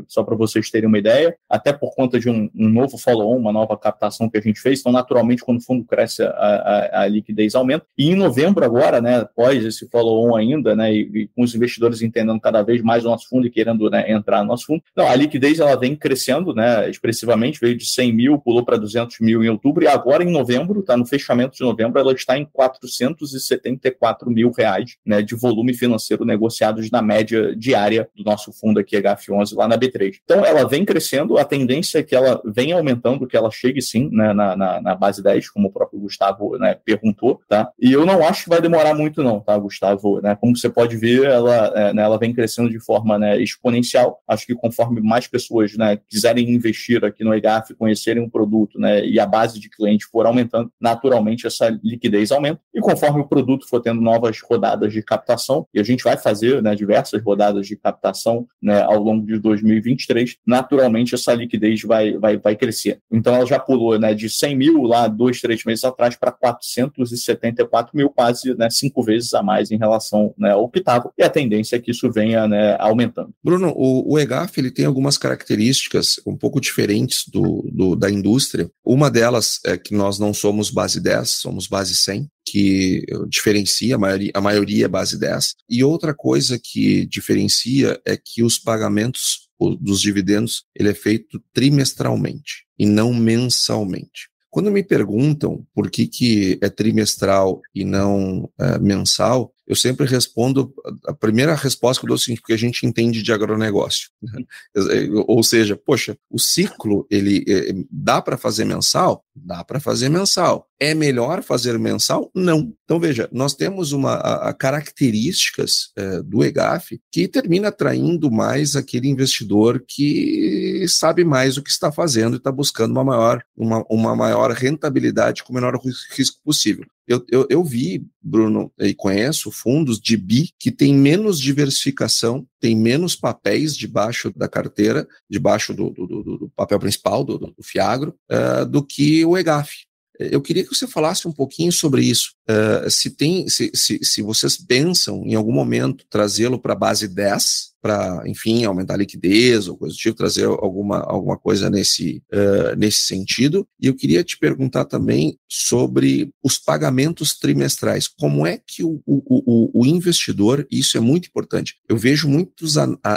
[0.09, 3.53] só para vocês terem uma ideia, até por conta de um, um novo follow-on, uma
[3.53, 4.81] nova captação que a gente fez.
[4.81, 7.87] Então, naturalmente, quando o fundo cresce, a, a, a liquidez aumenta.
[7.97, 12.03] E em novembro agora, né, após esse follow-on ainda, né, e, e, com os investidores
[12.03, 15.07] entendendo cada vez mais o nosso fundo e querendo né, entrar no nosso fundo, não,
[15.09, 19.43] a liquidez ela vem crescendo, né, expressivamente, veio de 100 mil, pulou para 200 mil
[19.43, 24.31] em outubro, e agora em novembro, tá, no fechamento de novembro, ela está em 474
[24.31, 29.57] mil reais, né, de volume financeiro negociados na média diária do nosso fundo aqui, HF11,
[29.57, 30.17] lá na B3.
[30.25, 34.09] Então, ela vem crescendo, a tendência é que ela venha aumentando, que ela chegue sim,
[34.11, 37.71] né, na, na, na base 10, como o próprio Gustavo, né, perguntou, tá?
[37.81, 40.21] E eu não acho que vai demorar muito não, tá, Gustavo?
[40.21, 40.37] Né?
[40.37, 44.47] Como você pode ver, ela, é, né, ela vem crescendo de forma né, exponencial, acho
[44.47, 49.05] que com conforme mais pessoas né, quiserem investir aqui no EGAF, conhecerem o produto né,
[49.05, 52.61] e a base de cliente for aumentando, naturalmente essa liquidez aumenta.
[52.75, 56.63] E conforme o produto for tendo novas rodadas de captação, e a gente vai fazer
[56.63, 62.39] né, diversas rodadas de captação né, ao longo de 2023, naturalmente essa liquidez vai, vai,
[62.39, 63.01] vai crescer.
[63.11, 67.95] Então ela já pulou né, de 100 mil lá dois, três meses atrás para 474
[67.95, 71.29] mil, quase né, cinco vezes a mais em relação né, ao que estava, e a
[71.29, 73.35] tendência é que isso venha né, aumentando.
[73.45, 78.71] Bruno, o, o EGAF ele tem algumas características um pouco diferentes do, do, da indústria.
[78.85, 83.99] Uma delas é que nós não somos base 10, somos base 100 que diferencia, a
[83.99, 85.55] maioria, a maioria é base 10.
[85.69, 89.49] E outra coisa que diferencia é que os pagamentos
[89.81, 94.29] dos dividendos ele é feito trimestralmente e não mensalmente.
[94.51, 100.73] Quando me perguntam por que, que é trimestral e não é, mensal, eu sempre respondo,
[101.07, 104.11] a primeira resposta que eu dou é o seguinte, porque a gente entende de agronegócio.
[104.23, 104.45] Né?
[105.27, 109.25] Ou seja, poxa, o ciclo, ele é, dá para fazer mensal?
[109.35, 110.69] Dá para fazer mensal.
[110.79, 112.31] É melhor fazer mensal?
[112.35, 112.75] Não.
[112.85, 118.77] Então, veja, nós temos uma a, a características é, do EGAF que termina atraindo mais
[118.77, 123.83] aquele investidor que sabe mais o que está fazendo e está buscando uma maior, uma,
[123.89, 125.81] uma maior rentabilidade com o menor
[126.15, 126.85] risco possível.
[127.07, 132.77] Eu, eu, eu, vi, Bruno, e conheço fundos de BI que tem menos diversificação, tem
[132.77, 138.15] menos papéis debaixo da carteira, debaixo do, do, do, do papel principal, do, do Fiagro,
[138.31, 139.87] uh, do que o EGAF.
[140.19, 142.35] Eu queria que você falasse um pouquinho sobre isso.
[142.49, 147.07] Uh, se tem, se, se, se vocês pensam em algum momento trazê-lo para a base
[147.07, 152.23] 10, para, enfim, aumentar a liquidez ou coisa do tipo, trazer alguma, alguma coisa nesse,
[152.33, 153.67] uh, nesse sentido.
[153.81, 158.07] E eu queria te perguntar também sobre os pagamentos trimestrais.
[158.07, 162.75] Como é que o, o, o, o investidor, isso é muito importante, eu vejo muitos,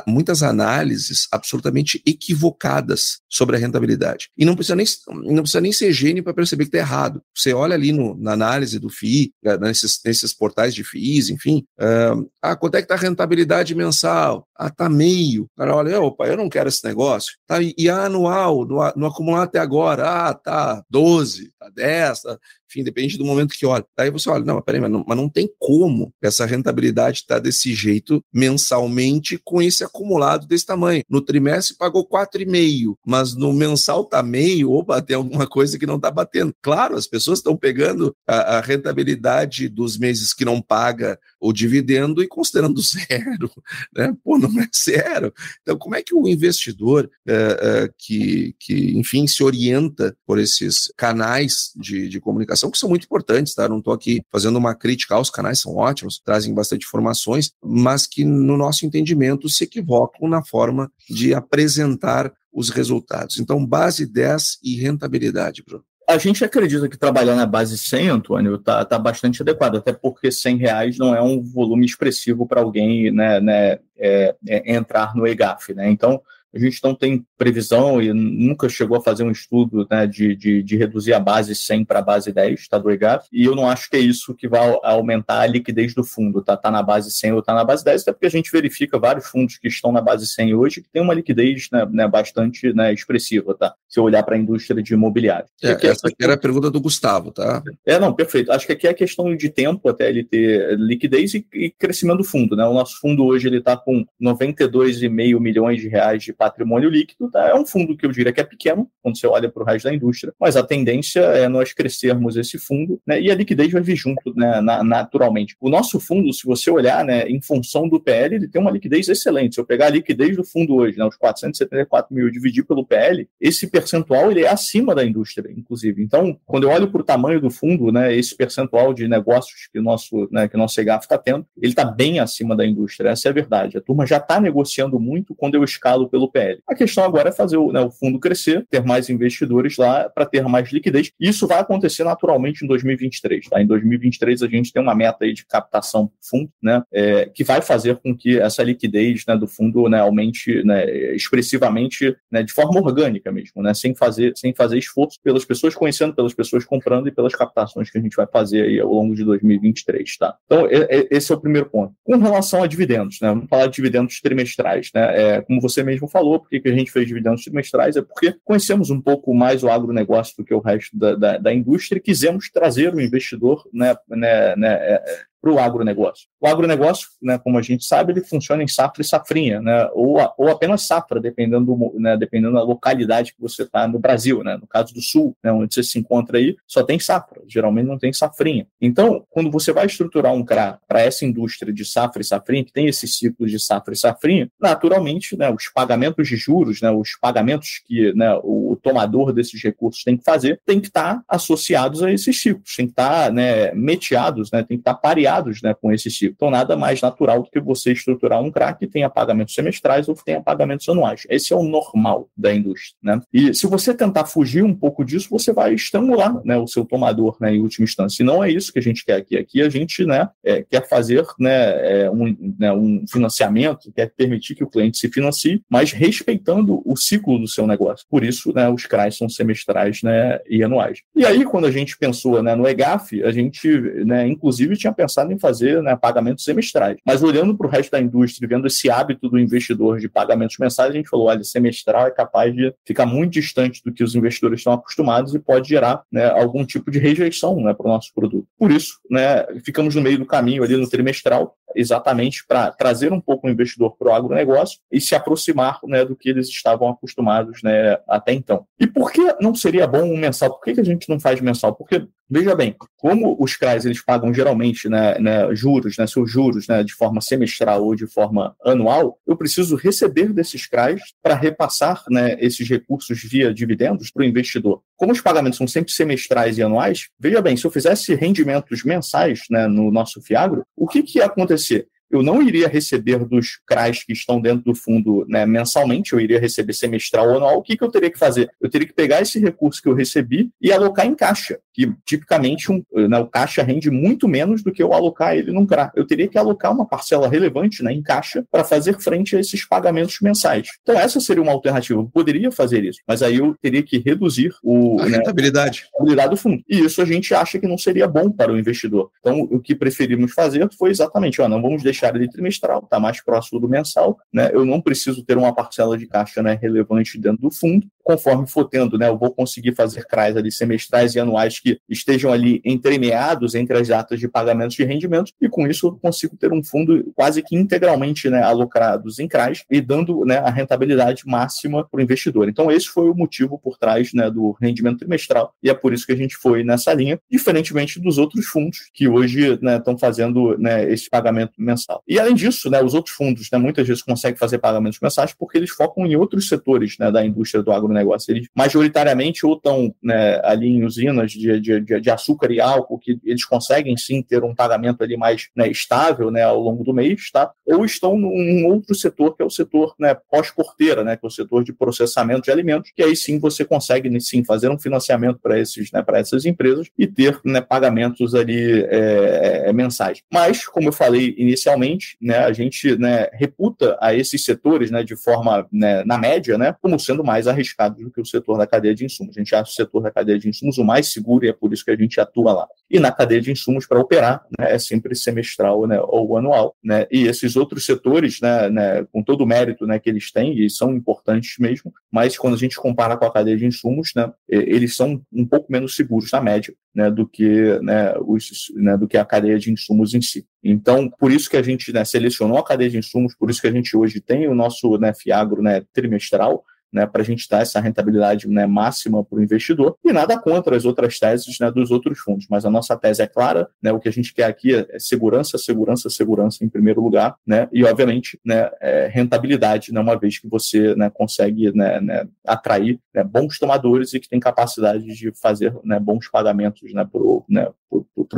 [0.08, 4.30] muitas análises absolutamente equivocadas sobre a rentabilidade.
[4.36, 4.86] E não precisa nem,
[5.32, 7.22] não precisa nem ser gênio para perceber que está errado.
[7.36, 11.66] Você olha ali no, na análise do FII, né, nesses, nesses portais de FIIs, enfim,
[11.80, 14.48] uh, ah, quanto é que está a rentabilidade mensal?
[14.56, 15.44] Ah, tá meio.
[15.44, 17.34] O cara olha, opa, eu não quero esse negócio.
[17.48, 22.40] Tá, e a anual, no, no acumulado até agora, ah, tá 12, tá 10, tá,
[22.70, 23.86] enfim, depende do momento que olha.
[23.98, 27.36] Daí você olha, não, mas peraí, mas não, mas não tem como essa rentabilidade estar
[27.36, 31.04] tá desse jeito mensalmente com esse acumulado desse tamanho.
[31.10, 36.00] No trimestre pagou 4,5, mas no mensal tá meio, opa, tem alguma coisa que não
[36.00, 36.54] tá batendo.
[36.62, 42.24] Claro, as pessoas estão pegando a, a rentabilidade dos meses que não paga o dividendo
[42.24, 43.52] e considerando zero,
[43.96, 44.14] né?
[44.24, 45.34] Pô, não é zero.
[45.62, 50.92] Então, como é que o investidor é, é, que, que, enfim, se orienta por esses
[50.98, 53.68] canais de, de comunicação comunicação que são muito importantes, tá?
[53.68, 58.24] Não estou aqui fazendo uma crítica aos canais, são ótimos, trazem bastante informações, mas que,
[58.24, 63.40] no nosso entendimento, se equivocam na forma de apresentar os resultados.
[63.40, 65.84] Então, base 10 e rentabilidade, Bruno.
[66.08, 70.32] A gente acredita que trabalhar na base 100, Antônio, está tá bastante adequado, até porque
[70.32, 75.26] 100 reais não é um volume expressivo para alguém né, né, é, é, entrar no
[75.26, 75.74] EGAF.
[75.74, 75.90] Né?
[75.90, 76.22] Então,
[76.56, 80.64] a gente não tem previsão e nunca chegou a fazer um estudo né, de, de,
[80.64, 83.70] de, reduzir a base 100 para a base 10, tá, do EGAF, e eu não
[83.70, 87.12] acho que é isso que vai aumentar a liquidez do fundo, tá, tá na base
[87.12, 89.92] 100 ou tá na base 10, até porque a gente verifica vários fundos que estão
[89.92, 94.00] na base 100 hoje que tem uma liquidez né, né, bastante né, expressiva, tá, se
[94.00, 95.48] eu olhar para a indústria de imobiliário.
[95.62, 97.62] É, essa aqui era a pergunta do Gustavo, tá?
[97.86, 98.52] É, não, perfeito.
[98.52, 102.24] Acho que aqui é questão de tempo até ele ter liquidez e, e crescimento do
[102.24, 106.90] fundo, né, o nosso fundo hoje ele está com 92,5 milhões de reais de patrimônio
[106.90, 107.50] líquido, tá?
[107.50, 109.86] é um fundo que eu diria que é pequeno, quando você olha para o resto
[109.86, 113.82] da indústria, mas a tendência é nós crescermos esse fundo né, e a liquidez vai
[113.82, 115.56] vir junto né, na, naturalmente.
[115.60, 119.08] O nosso fundo, se você olhar né, em função do PL, ele tem uma liquidez
[119.08, 119.56] excelente.
[119.56, 123.28] Se eu pegar a liquidez do fundo hoje, né, os 474 mil, dividir pelo PL,
[123.42, 126.04] esse percentual ele é acima da indústria, inclusive.
[126.04, 129.80] Então, quando eu olho para o tamanho do fundo, né, esse percentual de negócios que
[129.80, 133.10] o nosso, né, que nosso EGAF está tendo, ele está bem acima da indústria.
[133.10, 133.78] Essa é a verdade.
[133.78, 136.60] A turma já está negociando muito quando eu escalo pelo PL.
[136.68, 140.26] A questão agora é fazer o, né, o fundo crescer, ter mais investidores lá para
[140.26, 141.12] ter mais liquidez.
[141.20, 143.48] Isso vai acontecer naturalmente em 2023.
[143.50, 143.62] Tá?
[143.62, 147.62] Em 2023 a gente tem uma meta aí de captação fundo, né, é, que vai
[147.62, 152.80] fazer com que essa liquidez né, do fundo né, aumente né, expressivamente né, de forma
[152.80, 157.12] orgânica mesmo, né, sem fazer sem fazer esforço pelas pessoas conhecendo, pelas pessoas comprando e
[157.12, 160.18] pelas captações que a gente vai fazer aí ao longo de 2023.
[160.18, 160.36] Tá?
[160.46, 160.68] Então
[161.12, 161.94] esse é o primeiro ponto.
[162.04, 166.08] Com relação a dividendos, né, vamos falar de dividendos trimestrais, né, é, como você mesmo
[166.16, 169.70] falou, porque que a gente fez dividendos trimestrais é porque conhecemos um pouco mais o
[169.70, 173.94] agronegócio do que o resto da, da, da indústria e quisemos trazer o investidor né,
[174.08, 175.04] né, né, é,
[175.46, 176.28] para o agronegócio.
[176.42, 180.18] O agronegócio, né, como a gente sabe, ele funciona em safra e safrinha, né, ou,
[180.40, 184.44] ou apenas safra, dependendo, né, dependendo da localidade que você está no Brasil.
[184.44, 187.86] Né, no caso do Sul, né, onde você se encontra aí, só tem safra, geralmente
[187.86, 188.66] não tem safrinha.
[188.82, 192.74] Então, quando você vai estruturar um CRA para essa indústria de safra e safrinha, que
[192.74, 197.16] tem esses ciclos de safra e safrinha, naturalmente, né, os pagamentos de juros, né, os
[197.22, 201.24] pagamentos que né, o, o tomador desses recursos tem que fazer, tem que estar tá
[201.28, 205.00] associados a esses ciclos, tem que estar tá, né, meteados, né, tem que estar tá
[205.00, 206.34] pareados né, com esse ciclo.
[206.36, 210.16] Então, nada mais natural do que você estruturar um CRA que tenha pagamentos semestrais ou
[210.16, 211.24] que tenha pagamentos anuais.
[211.30, 212.96] Esse é o normal da indústria.
[213.02, 213.22] Né?
[213.34, 217.38] E se você tentar fugir um pouco disso, você vai estrangular né, o seu tomador
[217.40, 218.22] né, em última instância.
[218.22, 219.38] E não é isso que a gente quer aqui.
[219.38, 224.56] Aqui a gente né, é, quer fazer né, é, um, né, um financiamento, quer permitir
[224.56, 228.06] que o cliente se financie, mas respeitando o ciclo do seu negócio.
[228.10, 231.02] Por isso, né, os CRAs são semestrais né, e anuais.
[231.16, 233.68] E aí, quando a gente pensou né, no EGAF, a gente,
[234.06, 236.98] né, inclusive, tinha pensado em fazer né, pagamentos semestrais.
[237.06, 240.92] Mas olhando para o resto da indústria, vendo esse hábito do investidor de pagamentos mensais,
[240.92, 244.60] a gente falou: olha, semestral é capaz de ficar muito distante do que os investidores
[244.60, 248.48] estão acostumados e pode gerar né, algum tipo de rejeição né, para o nosso produto.
[248.58, 253.22] Por isso, né, ficamos no meio do caminho ali no trimestral, exatamente para trazer um
[253.22, 257.62] pouco o investidor para o agronegócio e se aproximar né, do que eles estavam acostumados
[257.62, 258.66] né, até então.
[258.80, 260.52] E por que não seria bom um mensal?
[260.52, 261.76] Por que, que a gente não faz mensal?
[261.76, 266.68] Porque Veja bem, como os CRAs eles pagam geralmente né, né, juros, né, seus juros
[266.68, 272.04] né, de forma semestral ou de forma anual, eu preciso receber desses CRAs para repassar
[272.10, 274.82] né, esses recursos via dividendos para o investidor.
[274.96, 279.42] Como os pagamentos são sempre semestrais e anuais, veja bem, se eu fizesse rendimentos mensais
[279.52, 281.65] né, no nosso Fiagro, o que, que ia acontecer?
[281.66, 281.90] shit.
[282.16, 286.40] Eu não iria receber dos CRAs que estão dentro do fundo né, mensalmente, eu iria
[286.40, 287.58] receber semestral ou anual.
[287.58, 288.50] O que, que eu teria que fazer?
[288.62, 292.72] Eu teria que pegar esse recurso que eu recebi e alocar em caixa, que tipicamente
[292.72, 295.92] um, né, o caixa rende muito menos do que eu alocar ele num CRA.
[295.96, 299.66] Eu teria que alocar uma parcela relevante né, em caixa para fazer frente a esses
[299.66, 300.70] pagamentos mensais.
[300.82, 302.00] Então, essa seria uma alternativa.
[302.00, 305.86] Eu poderia fazer isso, mas aí eu teria que reduzir o, a né, rentabilidade.
[305.86, 306.64] a rentabilidade do fundo.
[306.70, 309.12] E isso a gente acha que não seria bom para o investidor.
[309.20, 313.00] Então, o que preferimos fazer foi exatamente, ó, não vamos deixar deixar ele trimestral, está
[313.00, 314.50] mais próximo do mensal, né?
[314.54, 317.88] Eu não preciso ter uma parcela de caixa né, relevante dentro do fundo.
[318.06, 322.32] Conforme for tendo, né, eu vou conseguir fazer CRAs ali semestrais e anuais que estejam
[322.32, 326.54] ali entremeados entre as datas de pagamentos de rendimentos, e com isso eu consigo ter
[326.54, 331.84] um fundo quase que integralmente né, alocados em CRAs e dando né, a rentabilidade máxima
[331.84, 332.48] para o investidor.
[332.48, 336.06] Então, esse foi o motivo por trás né, do rendimento trimestral, e é por isso
[336.06, 340.56] que a gente foi nessa linha, diferentemente dos outros fundos que hoje estão né, fazendo
[340.60, 342.04] né, esse pagamento mensal.
[342.08, 345.58] E além disso, né, os outros fundos né, muitas vezes conseguem fazer pagamentos mensais porque
[345.58, 347.95] eles focam em outros setores né, da indústria do agronegócio.
[348.30, 353.20] Eles majoritariamente ou estão né, ali em usinas de, de, de, açúcar e álcool, que
[353.24, 357.30] eles conseguem sim ter um pagamento ali mais né, estável né, ao longo do mês,
[357.32, 357.52] tá?
[357.66, 361.32] ou estão num outro setor, que é o setor né, pós-porteira, né, que é o
[361.32, 365.60] setor de processamento de alimentos, que aí sim você consegue sim fazer um financiamento para
[365.60, 370.22] esses, né, para essas empresas e ter né, pagamentos ali é, é, mensais.
[370.32, 375.16] Mas, como eu falei inicialmente, né, a gente né, reputa a esses setores, né, de
[375.16, 378.94] forma, né, na média, né, como sendo mais arriscados do que o setor da cadeia
[378.94, 379.38] de insumos.
[379.38, 381.74] A gente acha o setor da cadeia de insumos o mais seguro e é por
[381.74, 382.68] isso que a gente atua lá.
[382.90, 386.76] E na cadeia de insumos, para operar, né, é sempre semestral né, ou anual.
[386.84, 390.60] Né, e esses outros setores, né, né, com todo o mérito né, que eles têm,
[390.60, 394.32] e são importantes mesmo, mas quando a gente compara com a cadeia de insumos, né,
[394.48, 399.08] eles são um pouco menos seguros, na média, né, do, que, né, os, né, do
[399.08, 400.46] que a cadeia de insumos em si.
[400.64, 403.68] Então, por isso que a gente né, selecionou a cadeia de insumos, por isso que
[403.68, 406.64] a gente hoje tem o nosso né, FIAGRO né, trimestral,
[406.96, 410.78] né, para a gente dar essa rentabilidade né, máxima para o investidor, e nada contra
[410.78, 414.00] as outras teses né, dos outros fundos, mas a nossa tese é clara, né, o
[414.00, 418.40] que a gente quer aqui é segurança, segurança, segurança em primeiro lugar, né, e obviamente
[418.46, 423.60] né, é rentabilidade, né, uma vez que você né, consegue né, né, atrair né, bons
[423.60, 427.68] tomadores e que tem capacidade de fazer né, bons pagamentos né, para o né,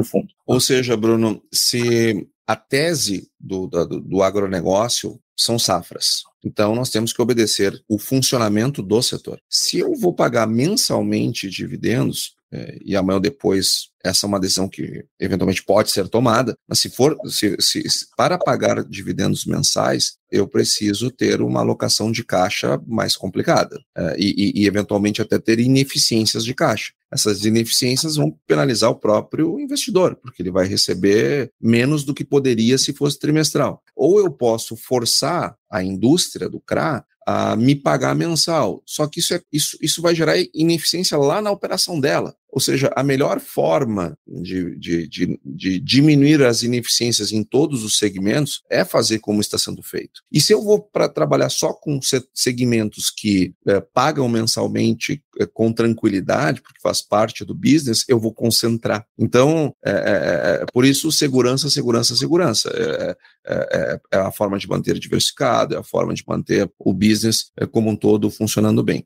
[0.04, 0.30] fundo.
[0.48, 6.24] Ou seja, Bruno, se a tese do, do, do agronegócio são safras.
[6.44, 9.40] Então, nós temos que obedecer o funcionamento do setor.
[9.50, 14.70] Se eu vou pagar mensalmente dividendos, é, e amanhã ou depois essa é uma decisão
[14.70, 17.84] que eventualmente pode ser tomada, mas se for se, se,
[18.16, 24.62] para pagar dividendos mensais, eu preciso ter uma alocação de caixa mais complicada é, e,
[24.62, 26.94] e, eventualmente até ter ineficiências de caixa.
[27.12, 32.78] Essas ineficiências vão penalizar o próprio investidor, porque ele vai receber menos do que poderia
[32.78, 33.82] se fosse trimestral.
[33.96, 38.82] Ou eu posso forçar a indústria do CRA a me pagar mensal.
[38.86, 42.34] Só que isso, é, isso, isso vai gerar ineficiência lá na operação dela.
[42.50, 47.98] Ou seja, a melhor forma de, de, de, de diminuir as ineficiências em todos os
[47.98, 50.22] segmentos é fazer como está sendo feito.
[50.32, 52.00] E se eu vou para trabalhar só com
[52.34, 59.06] segmentos que é, pagam mensalmente com tranquilidade, porque faz parte do business, eu vou concentrar.
[59.18, 62.70] Então, é, é, é por isso, segurança, segurança, segurança.
[62.74, 63.16] É,
[63.50, 67.90] é, é, a forma de manter diversificado, é a forma de manter o business como
[67.90, 69.06] um todo funcionando bem.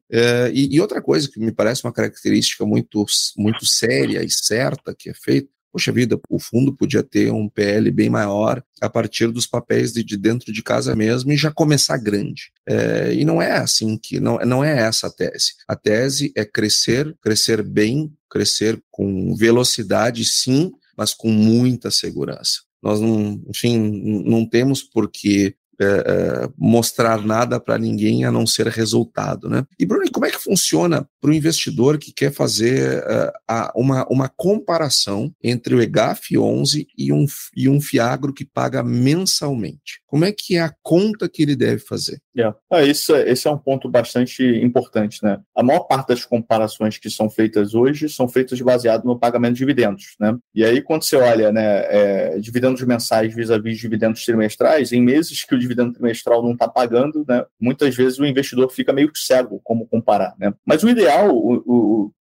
[0.51, 3.05] E, e, outra coisa que me parece uma característica muito,
[3.38, 7.89] muito séria e certa que é feita poxa vida, o fundo podia ter um PL
[7.91, 11.97] bem maior a partir dos papéis de, de dentro de casa mesmo e já começar
[11.97, 12.51] grande.
[12.67, 15.53] É, e não é assim que, não, não é essa a tese.
[15.67, 22.61] A tese é crescer, crescer bem, crescer com velocidade, sim, mas com muita segurança.
[22.82, 23.78] Nós não, enfim,
[24.26, 29.63] não temos por que é, é, mostrar nada para ninguém a não ser resultado, né?
[29.79, 34.05] E Bruno, como é que funciona para o investidor que quer fazer uh, a, uma,
[34.09, 37.25] uma comparação entre o EGAF 11 e um,
[37.55, 40.01] e um Fiagro que paga mensalmente?
[40.07, 42.19] Como é que é a conta que ele deve fazer?
[42.36, 42.57] Yeah.
[42.71, 45.39] Ah, isso, é, esse é um ponto bastante importante, né?
[45.55, 49.59] A maior parte das comparações que são feitas hoje são feitas baseado no pagamento de
[49.59, 50.38] dividendos, né?
[50.53, 55.43] E aí, quando você olha, né, é, dividendos mensais vis-à-vis -vis dividendos trimestrais, em meses
[55.45, 59.59] que o dividendo trimestral não está pagando, né, muitas vezes o investidor fica meio cego
[59.63, 60.53] como comparar, né?
[60.65, 61.30] Mas o ideal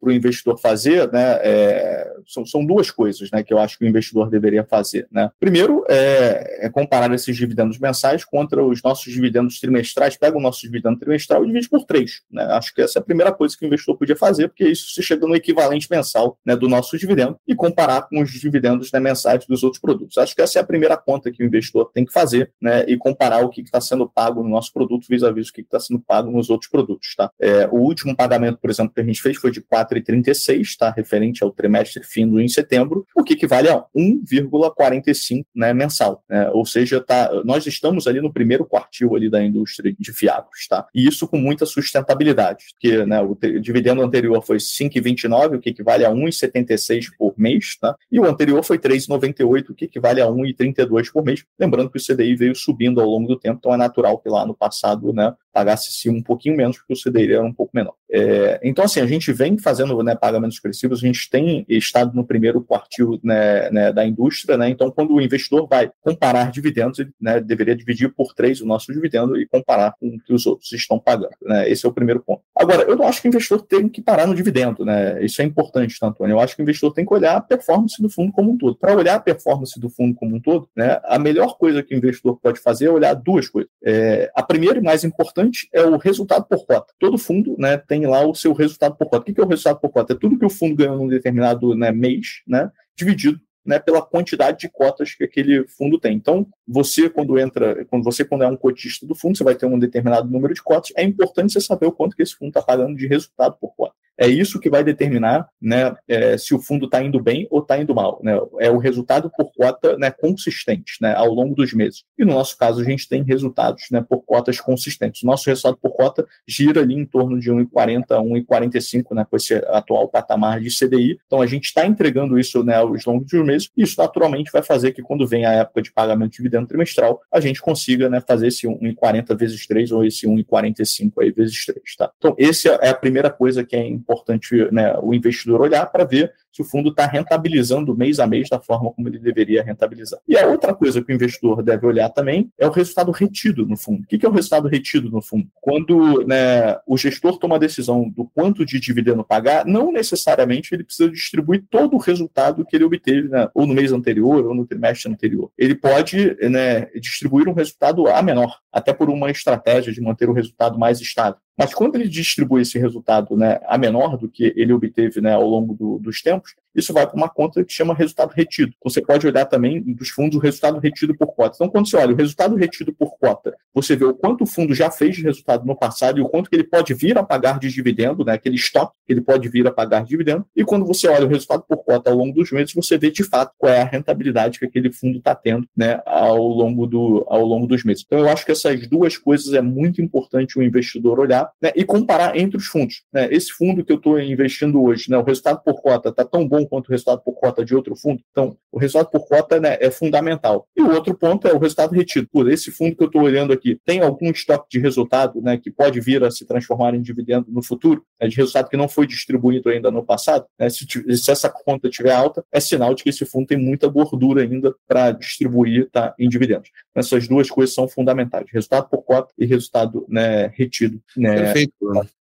[0.01, 3.85] para o investidor fazer, né, é, são, são, duas coisas, né, que eu acho que
[3.85, 5.31] o investidor deveria fazer, né?
[5.39, 10.61] Primeiro é, é comparar esses dividendos mensais contra os nossos dividendos trimestrais, pega o nosso
[10.61, 12.45] dividendo trimestral e divide por três, né?
[12.53, 15.03] Acho que essa é a primeira coisa que o investidor podia fazer, porque isso se
[15.03, 19.45] chega no equivalente mensal, né, do nosso dividendo e comparar com os dividendos né, mensais
[19.47, 20.19] dos outros produtos.
[20.19, 22.97] Acho que essa é a primeira conta que o investidor tem que fazer, né, e
[22.97, 26.01] comparar o que está sendo pago no nosso produto vis-à-vis -vis o que está sendo
[26.01, 27.31] pago nos outros produtos, tá?
[27.41, 30.91] É, o último pagamento, por exemplo, que a gente fez foi de 4,36, tá?
[30.91, 36.23] Referente ao trimestre findo em setembro, o que equivale a 1,45 né, mensal.
[36.29, 36.51] Né?
[36.51, 40.87] Ou seja, tá, nós estamos ali no primeiro quartil ali da indústria de fiagros, tá?
[40.95, 46.05] E isso com muita sustentabilidade, porque né, o dividendo anterior foi 5,29, o que equivale
[46.05, 47.97] a 1,76 por mês, tá?
[48.11, 51.45] E o anterior foi 3,98, o que equivale a 1,32 por mês.
[51.59, 54.45] Lembrando que o CDI veio subindo ao longo do tempo, então é natural que lá
[54.45, 57.95] no passado, né, pagasse-se um pouquinho menos, porque o CDI era um pouco menor.
[58.13, 62.25] É, então, assim, a gente vem fazendo né, pagamentos expressivos, a gente tem estado no
[62.25, 67.11] primeiro quartil né, né, da indústria, né, então quando o investidor vai comparar dividendos, ele
[67.21, 70.71] né, deveria dividir por três o nosso dividendo e comparar com o que os outros
[70.73, 71.35] estão pagando.
[71.43, 72.43] Né, esse é o primeiro ponto.
[72.57, 74.85] Agora, eu não acho que o investidor tem que parar no dividendo,
[75.21, 76.35] isso é importante, tá, Antônio?
[76.35, 78.77] Eu acho que o investidor tem que olhar a performance do fundo como um todo.
[78.77, 80.69] Para olhar a performance do fundo como um todo,
[81.05, 83.71] a melhor coisa que o investidor pode fazer é olhar duas coisas.
[83.85, 86.93] É, a primeira e mais importante é o resultado por cota.
[86.99, 89.31] Todo fundo né, tem lá o seu resultado por cota.
[89.31, 90.15] O que é o resultado por cota?
[90.15, 94.59] É tudo que o fundo ganhou num determinado né, mês, né, dividido né, pela quantidade
[94.59, 96.17] de cotas que aquele fundo tem.
[96.17, 99.67] Então, você quando entra, quando você quando é um cotista do fundo, você vai ter
[99.67, 100.93] um determinado número de cotas.
[100.97, 103.95] É importante você saber o quanto que esse fundo está pagando de resultado por cota.
[104.21, 107.81] É isso que vai determinar né, é, se o fundo está indo bem ou está
[107.81, 108.21] indo mal.
[108.23, 108.39] Né?
[108.59, 112.05] É o resultado por cota né, consistente né, ao longo dos meses.
[112.19, 115.23] E no nosso caso, a gente tem resultados né, por cotas consistentes.
[115.23, 119.37] O nosso resultado por cota gira ali em torno de 1,40 a 1,45 né, com
[119.37, 121.19] esse atual patamar de CDI.
[121.27, 123.71] Então, a gente está entregando isso né, aos longos dos meses.
[123.75, 127.23] E isso, naturalmente, vai fazer que quando vem a época de pagamento de dividendo trimestral,
[127.33, 131.81] a gente consiga né, fazer esse 1,40 vezes 3 ou esse 1,45 aí vezes 3.
[131.97, 132.11] Tá?
[132.19, 136.05] Então, essa é a primeira coisa que é importante importante né, o investidor olhar para
[136.05, 140.21] ver se o fundo está rentabilizando mês a mês da forma como ele deveria rentabilizar.
[140.27, 143.77] E a outra coisa que o investidor deve olhar também é o resultado retido no
[143.77, 144.03] fundo.
[144.03, 145.47] O que é o resultado retido no fundo?
[145.61, 150.85] Quando né, o gestor toma a decisão do quanto de dividendo pagar, não necessariamente ele
[150.85, 154.67] precisa distribuir todo o resultado que ele obteve, né, ou no mês anterior, ou no
[154.67, 155.51] trimestre anterior.
[155.57, 160.33] Ele pode né, distribuir um resultado a menor, até por uma estratégia de manter o
[160.33, 161.41] resultado mais estável.
[161.61, 165.47] Mas quando ele distribui esse resultado né, a menor do que ele obteve né, ao
[165.47, 166.60] longo do, dos tempos, exemple.
[166.75, 168.73] Isso vai para uma conta que chama resultado retido.
[168.85, 171.57] Você pode olhar também dos fundos o resultado retido por cota.
[171.57, 174.75] Então, quando você olha o resultado retido por cota, você vê o quanto o fundo
[174.75, 177.59] já fez de resultado no passado e o quanto que ele pode vir a pagar
[177.59, 180.45] de dividendo, né, aquele estoque que ele pode vir a pagar de dividendo.
[180.55, 183.25] E quando você olha o resultado por cota ao longo dos meses, você vê de
[183.25, 187.45] fato qual é a rentabilidade que aquele fundo está tendo né, ao, longo do, ao
[187.45, 188.05] longo dos meses.
[188.07, 191.85] Então, eu acho que essas duas coisas é muito importante o investidor olhar né, e
[191.85, 193.03] comparar entre os fundos.
[193.13, 193.29] Né?
[193.31, 196.60] Esse fundo que eu estou investindo hoje, né, o resultado por cota está tão bom
[196.61, 198.23] bom quanto o resultado por cota de outro fundo.
[198.31, 200.67] Então, o resultado por cota né, é fundamental.
[200.77, 202.29] E o outro ponto é o resultado retido.
[202.31, 205.71] Por esse fundo que eu estou olhando aqui, tem algum estoque de resultado né, que
[205.71, 209.07] pode vir a se transformar em dividendo no futuro, né, de resultado que não foi
[209.07, 210.47] distribuído ainda no passado?
[210.59, 213.89] Né, se, se, essa conta estiver alta, é sinal de que esse fundo tem muita
[213.89, 216.71] gordura ainda para distribuir tá, em dividendos.
[216.95, 221.01] Essas duas coisas são fundamentais: resultado por cota e resultado né, retido.
[221.17, 221.35] Né?
[221.35, 221.73] Perfeito.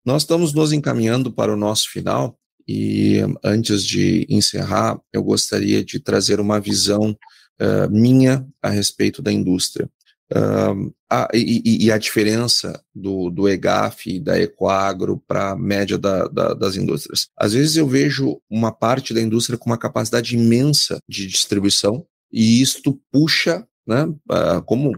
[0.04, 2.36] Nós estamos nos encaminhando para o nosso final.
[2.72, 9.32] E antes de encerrar, eu gostaria de trazer uma visão uh, minha a respeito da
[9.32, 9.90] indústria.
[10.32, 16.28] Uh, a, e, e, a diferença do, do EGAF da Ecoagro para a média da,
[16.28, 17.26] da, das indústrias.
[17.36, 22.62] Às vezes eu vejo uma parte da indústria com uma capacidade imensa de distribuição, e
[22.62, 24.04] isto puxa né?
[24.04, 24.92] Uh, como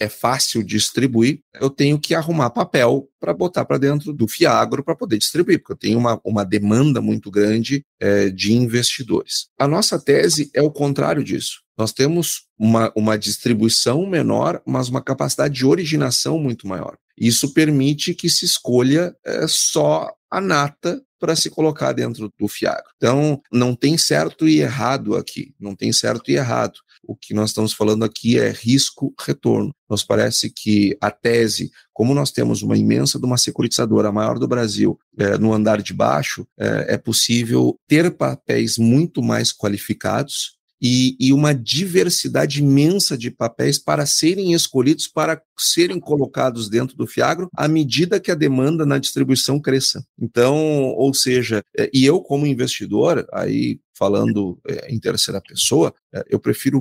[0.00, 4.96] é fácil distribuir, eu tenho que arrumar papel para botar para dentro do Fiagro para
[4.96, 9.48] poder distribuir, porque eu tenho uma, uma demanda muito grande é, de investidores.
[9.58, 11.62] A nossa tese é o contrário disso.
[11.76, 16.96] Nós temos uma, uma distribuição menor, mas uma capacidade de originação muito maior.
[17.16, 22.84] Isso permite que se escolha é, só a nata para se colocar dentro do Fiagro.
[22.96, 26.80] Então, não tem certo e errado aqui, não tem certo e errado.
[27.06, 29.74] O que nós estamos falando aqui é risco-retorno.
[29.88, 34.38] Nos parece que a tese, como nós temos uma imensa de uma securitizadora, a maior
[34.38, 40.53] do Brasil, é, no andar de baixo, é, é possível ter papéis muito mais qualificados
[40.86, 47.06] e, e, uma diversidade imensa de papéis para serem escolhidos, para serem colocados dentro do
[47.06, 50.04] Fiagro, à medida que a demanda na distribuição cresça.
[50.20, 50.54] Então,
[50.94, 56.38] ou seja, é, e eu como investidor, aí falando é, em terceira pessoa, é, eu
[56.38, 56.78] prefiro,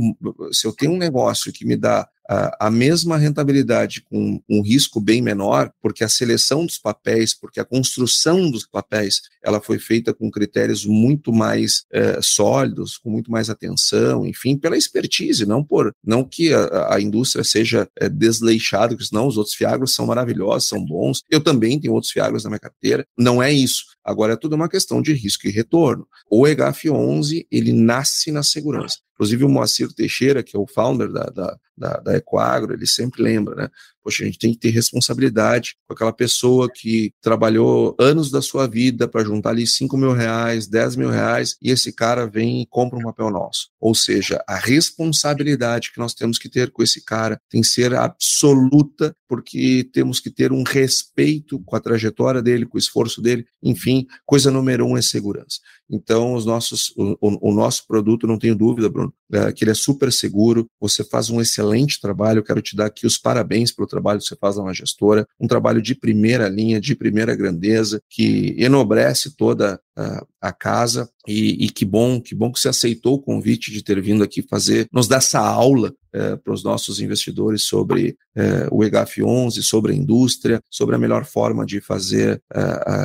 [0.52, 5.22] se eu tenho um negócio que me dá a, mesma rentabilidade com um risco bem
[5.22, 10.32] menor, porque a seleção dos papéis, porque a construção dos papéis, ela foi feita com
[10.32, 16.24] critérios muito mais é, sólidos, com muito mais atenção, enfim, pela expertise, não por não
[16.24, 20.84] que a, a indústria seja é, desleixada, porque senão os outros fiagros são maravilhosos, são
[20.84, 21.22] bons.
[21.30, 23.06] Eu também tenho outros fiagros na minha carteira.
[23.18, 23.86] Não é isso.
[24.04, 26.06] Agora é tudo uma questão de risco e retorno.
[26.30, 28.98] O EGAF11, ele nasce na segurança.
[29.24, 33.24] Inclusive o Moacir Teixeira, que é o founder da, da, da, da Ecoagro, ele sempre
[33.24, 33.70] lembra, né?
[34.04, 38.68] Poxa, a gente tem que ter responsabilidade com aquela pessoa que trabalhou anos da sua
[38.68, 42.66] vida para juntar ali 5 mil reais, 10 mil reais, e esse cara vem e
[42.66, 43.70] compra um papel nosso.
[43.80, 47.94] Ou seja, a responsabilidade que nós temos que ter com esse cara tem que ser
[47.96, 53.46] absoluta, porque temos que ter um respeito com a trajetória dele, com o esforço dele.
[53.62, 55.60] Enfim, coisa número um é segurança.
[55.90, 59.14] Então, os nossos, o, o, nosso produto, não tenho dúvida, Bruno,
[59.56, 60.68] que ele é super seguro.
[60.80, 62.40] Você faz um excelente trabalho.
[62.40, 65.48] Eu quero te dar aqui os parabéns pelo trabalho que você faz na gestora, um
[65.48, 71.10] trabalho de primeira linha, de primeira grandeza, que enobrece toda a, a casa.
[71.28, 74.42] E, e, que bom, que bom que você aceitou o convite de ter vindo aqui
[74.42, 79.94] fazer, nos dar essa aula é, para os nossos investidores sobre é, o EGAF11, sobre
[79.94, 82.60] a indústria, sobre a melhor forma de fazer é,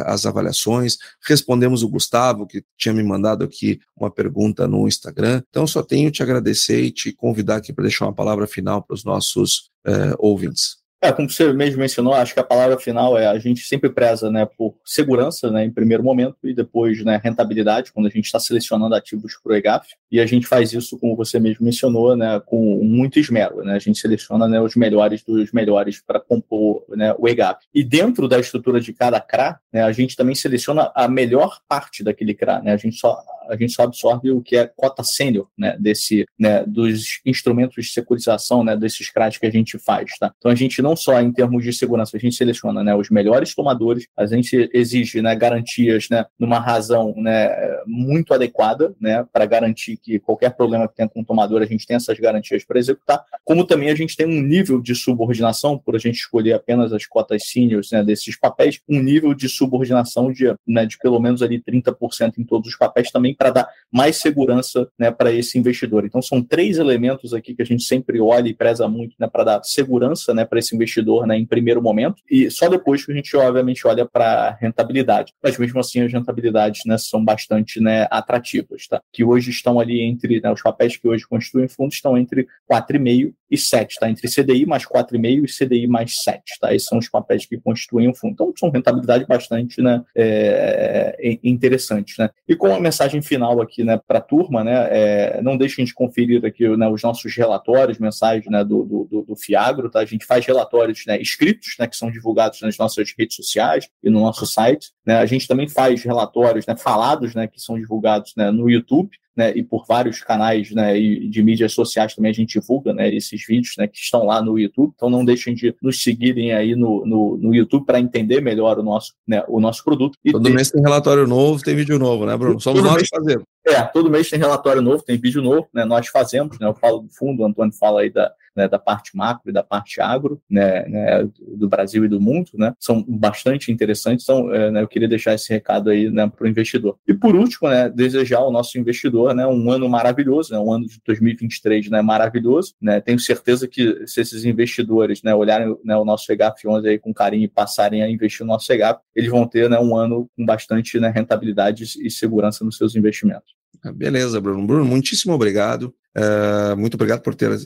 [0.07, 0.97] as avaliações.
[1.27, 5.43] Respondemos o Gustavo, que tinha me mandado aqui uma pergunta no Instagram.
[5.49, 8.95] Então, só tenho te agradecer e te convidar aqui para deixar uma palavra final para
[8.95, 10.88] os nossos é, ouvintes.
[11.01, 14.31] É, como você mesmo mencionou, acho que a palavra final é a gente sempre preza
[14.33, 18.41] né, por segurança né, em primeiro momento e depois né, rentabilidade, quando a gente está
[18.41, 19.95] selecionando ativos para o EGAF.
[20.11, 23.63] E a gente faz isso, como você mesmo mencionou, né, com muito esmero.
[23.63, 23.75] Né?
[23.75, 27.65] A gente seleciona né, os melhores dos melhores para compor né, o EGAF.
[27.73, 32.03] E dentro da estrutura de cada CRA, né, a gente também seleciona a melhor parte
[32.03, 32.61] daquele CRA.
[32.61, 32.73] Né?
[32.73, 36.65] A gente só a gente só absorve o que é cota sênior, né, desse, né,
[36.67, 40.33] dos instrumentos de securização, né, desses CRAs que a gente faz, tá?
[40.39, 43.55] Então a gente não só em termos de segurança, a gente seleciona, né, os melhores
[43.55, 47.49] tomadores, a gente exige, né, garantias, né, numa razão, né,
[47.87, 51.87] muito adequada, né, para garantir que qualquer problema que tenha com o tomador, a gente
[51.87, 55.97] tem essas garantias para executar, como também a gente tem um nível de subordinação, por
[55.97, 60.55] a gente escolher apenas as cotas seniors, né, desses papéis, um nível de subordinação de,
[60.67, 64.89] né, de pelo menos ali 30% em todos os papéis também para dar mais segurança
[64.99, 66.05] né, para esse investidor.
[66.05, 69.45] Então, são três elementos aqui que a gente sempre olha e preza muito né, para
[69.45, 73.15] dar segurança né, para esse investidor né, em primeiro momento, e só depois que a
[73.15, 75.33] gente, obviamente, olha para rentabilidade.
[75.43, 79.01] Mas, mesmo assim, as rentabilidades né, são bastante né, atrativas, tá?
[79.13, 83.33] que hoje estão ali entre, né, os papéis que hoje constituem fundos estão entre 4,5%
[83.51, 84.11] e 7%, tá?
[84.11, 86.41] entre CDI mais 4,5% e CDI mais 7%.
[86.61, 86.75] Tá?
[86.75, 88.33] Esses são os papéis que constituem o fundo.
[88.33, 92.19] Então, são rentabilidades bastante né, é interessantes.
[92.19, 92.29] Né?
[92.47, 95.93] E com a mensagem final aqui né, para a turma, né, é, não deixem de
[95.93, 99.91] conferir aqui né, os nossos relatórios mensais né, do, do, do, Fiagro.
[99.91, 100.01] Tá?
[100.01, 104.11] A gente faz relatórios né, escritos, né, que são divulgados nas nossas redes sociais e
[104.11, 104.91] no nosso site.
[105.09, 105.17] Né?
[105.17, 109.55] A gente também faz relatórios né, falados, né, que são divulgados né, no YouTube, né,
[109.57, 113.73] e por vários canais né, de mídias sociais também a gente divulga né, esses vídeos
[113.79, 114.93] né, que estão lá no YouTube.
[114.95, 118.83] Então não deixem de nos seguirem aí no, no, no YouTube para entender melhor o
[118.83, 120.19] nosso, né, o nosso produto.
[120.23, 122.61] E todo mês tem relatório novo, tem vídeo novo, né, Bruno?
[122.61, 123.09] Somos todo nós mês...
[123.09, 123.45] que fazemos.
[123.67, 125.87] É, todo mês tem relatório novo, tem vídeo novo, né?
[125.87, 126.67] Nós fazemos, né?
[126.67, 129.63] Eu falo do fundo, o Antônio fala aí da, né, da parte macro e da
[129.63, 132.75] parte agro, né, né, do Brasil e do mundo, né?
[132.81, 134.25] São bastante interessantes.
[134.25, 136.99] Então, é, né, eu queria deixar esse recado aí né, para o investidor.
[137.07, 140.87] E por último, né, desejar ao nosso investidor né, um ano maravilhoso, né, um ano
[140.87, 142.75] de 2023 né, maravilhoso.
[142.83, 143.01] Né?
[143.01, 147.45] Tenho certeza que se esses investidores né, olharem né, o nosso EGAF11 aí com carinho
[147.45, 150.99] e passarem a investir no nosso EGAF, eles vão ter né, um ano com bastante
[150.99, 153.58] né, rentabilidade e segurança nos seus investimentos.
[153.85, 154.67] Ah, beleza, Bruno.
[154.67, 155.95] Bruno, muitíssimo obrigado.
[156.17, 157.57] Uh, muito obrigado por ter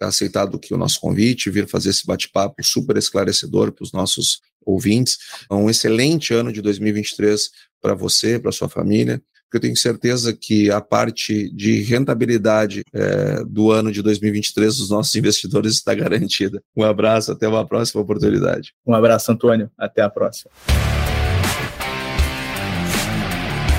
[0.00, 5.18] aceitado aqui o nosso convite, vir fazer esse bate-papo super esclarecedor para os nossos ouvintes.
[5.50, 7.50] Um excelente ano de 2023
[7.80, 9.20] para você, para sua família.
[9.52, 15.14] Eu tenho certeza que a parte de rentabilidade é, do ano de 2023 dos nossos
[15.16, 16.62] investidores está garantida.
[16.76, 18.72] Um abraço, até uma próxima oportunidade.
[18.86, 19.70] Um abraço, Antônio.
[19.76, 20.50] Até a próxima.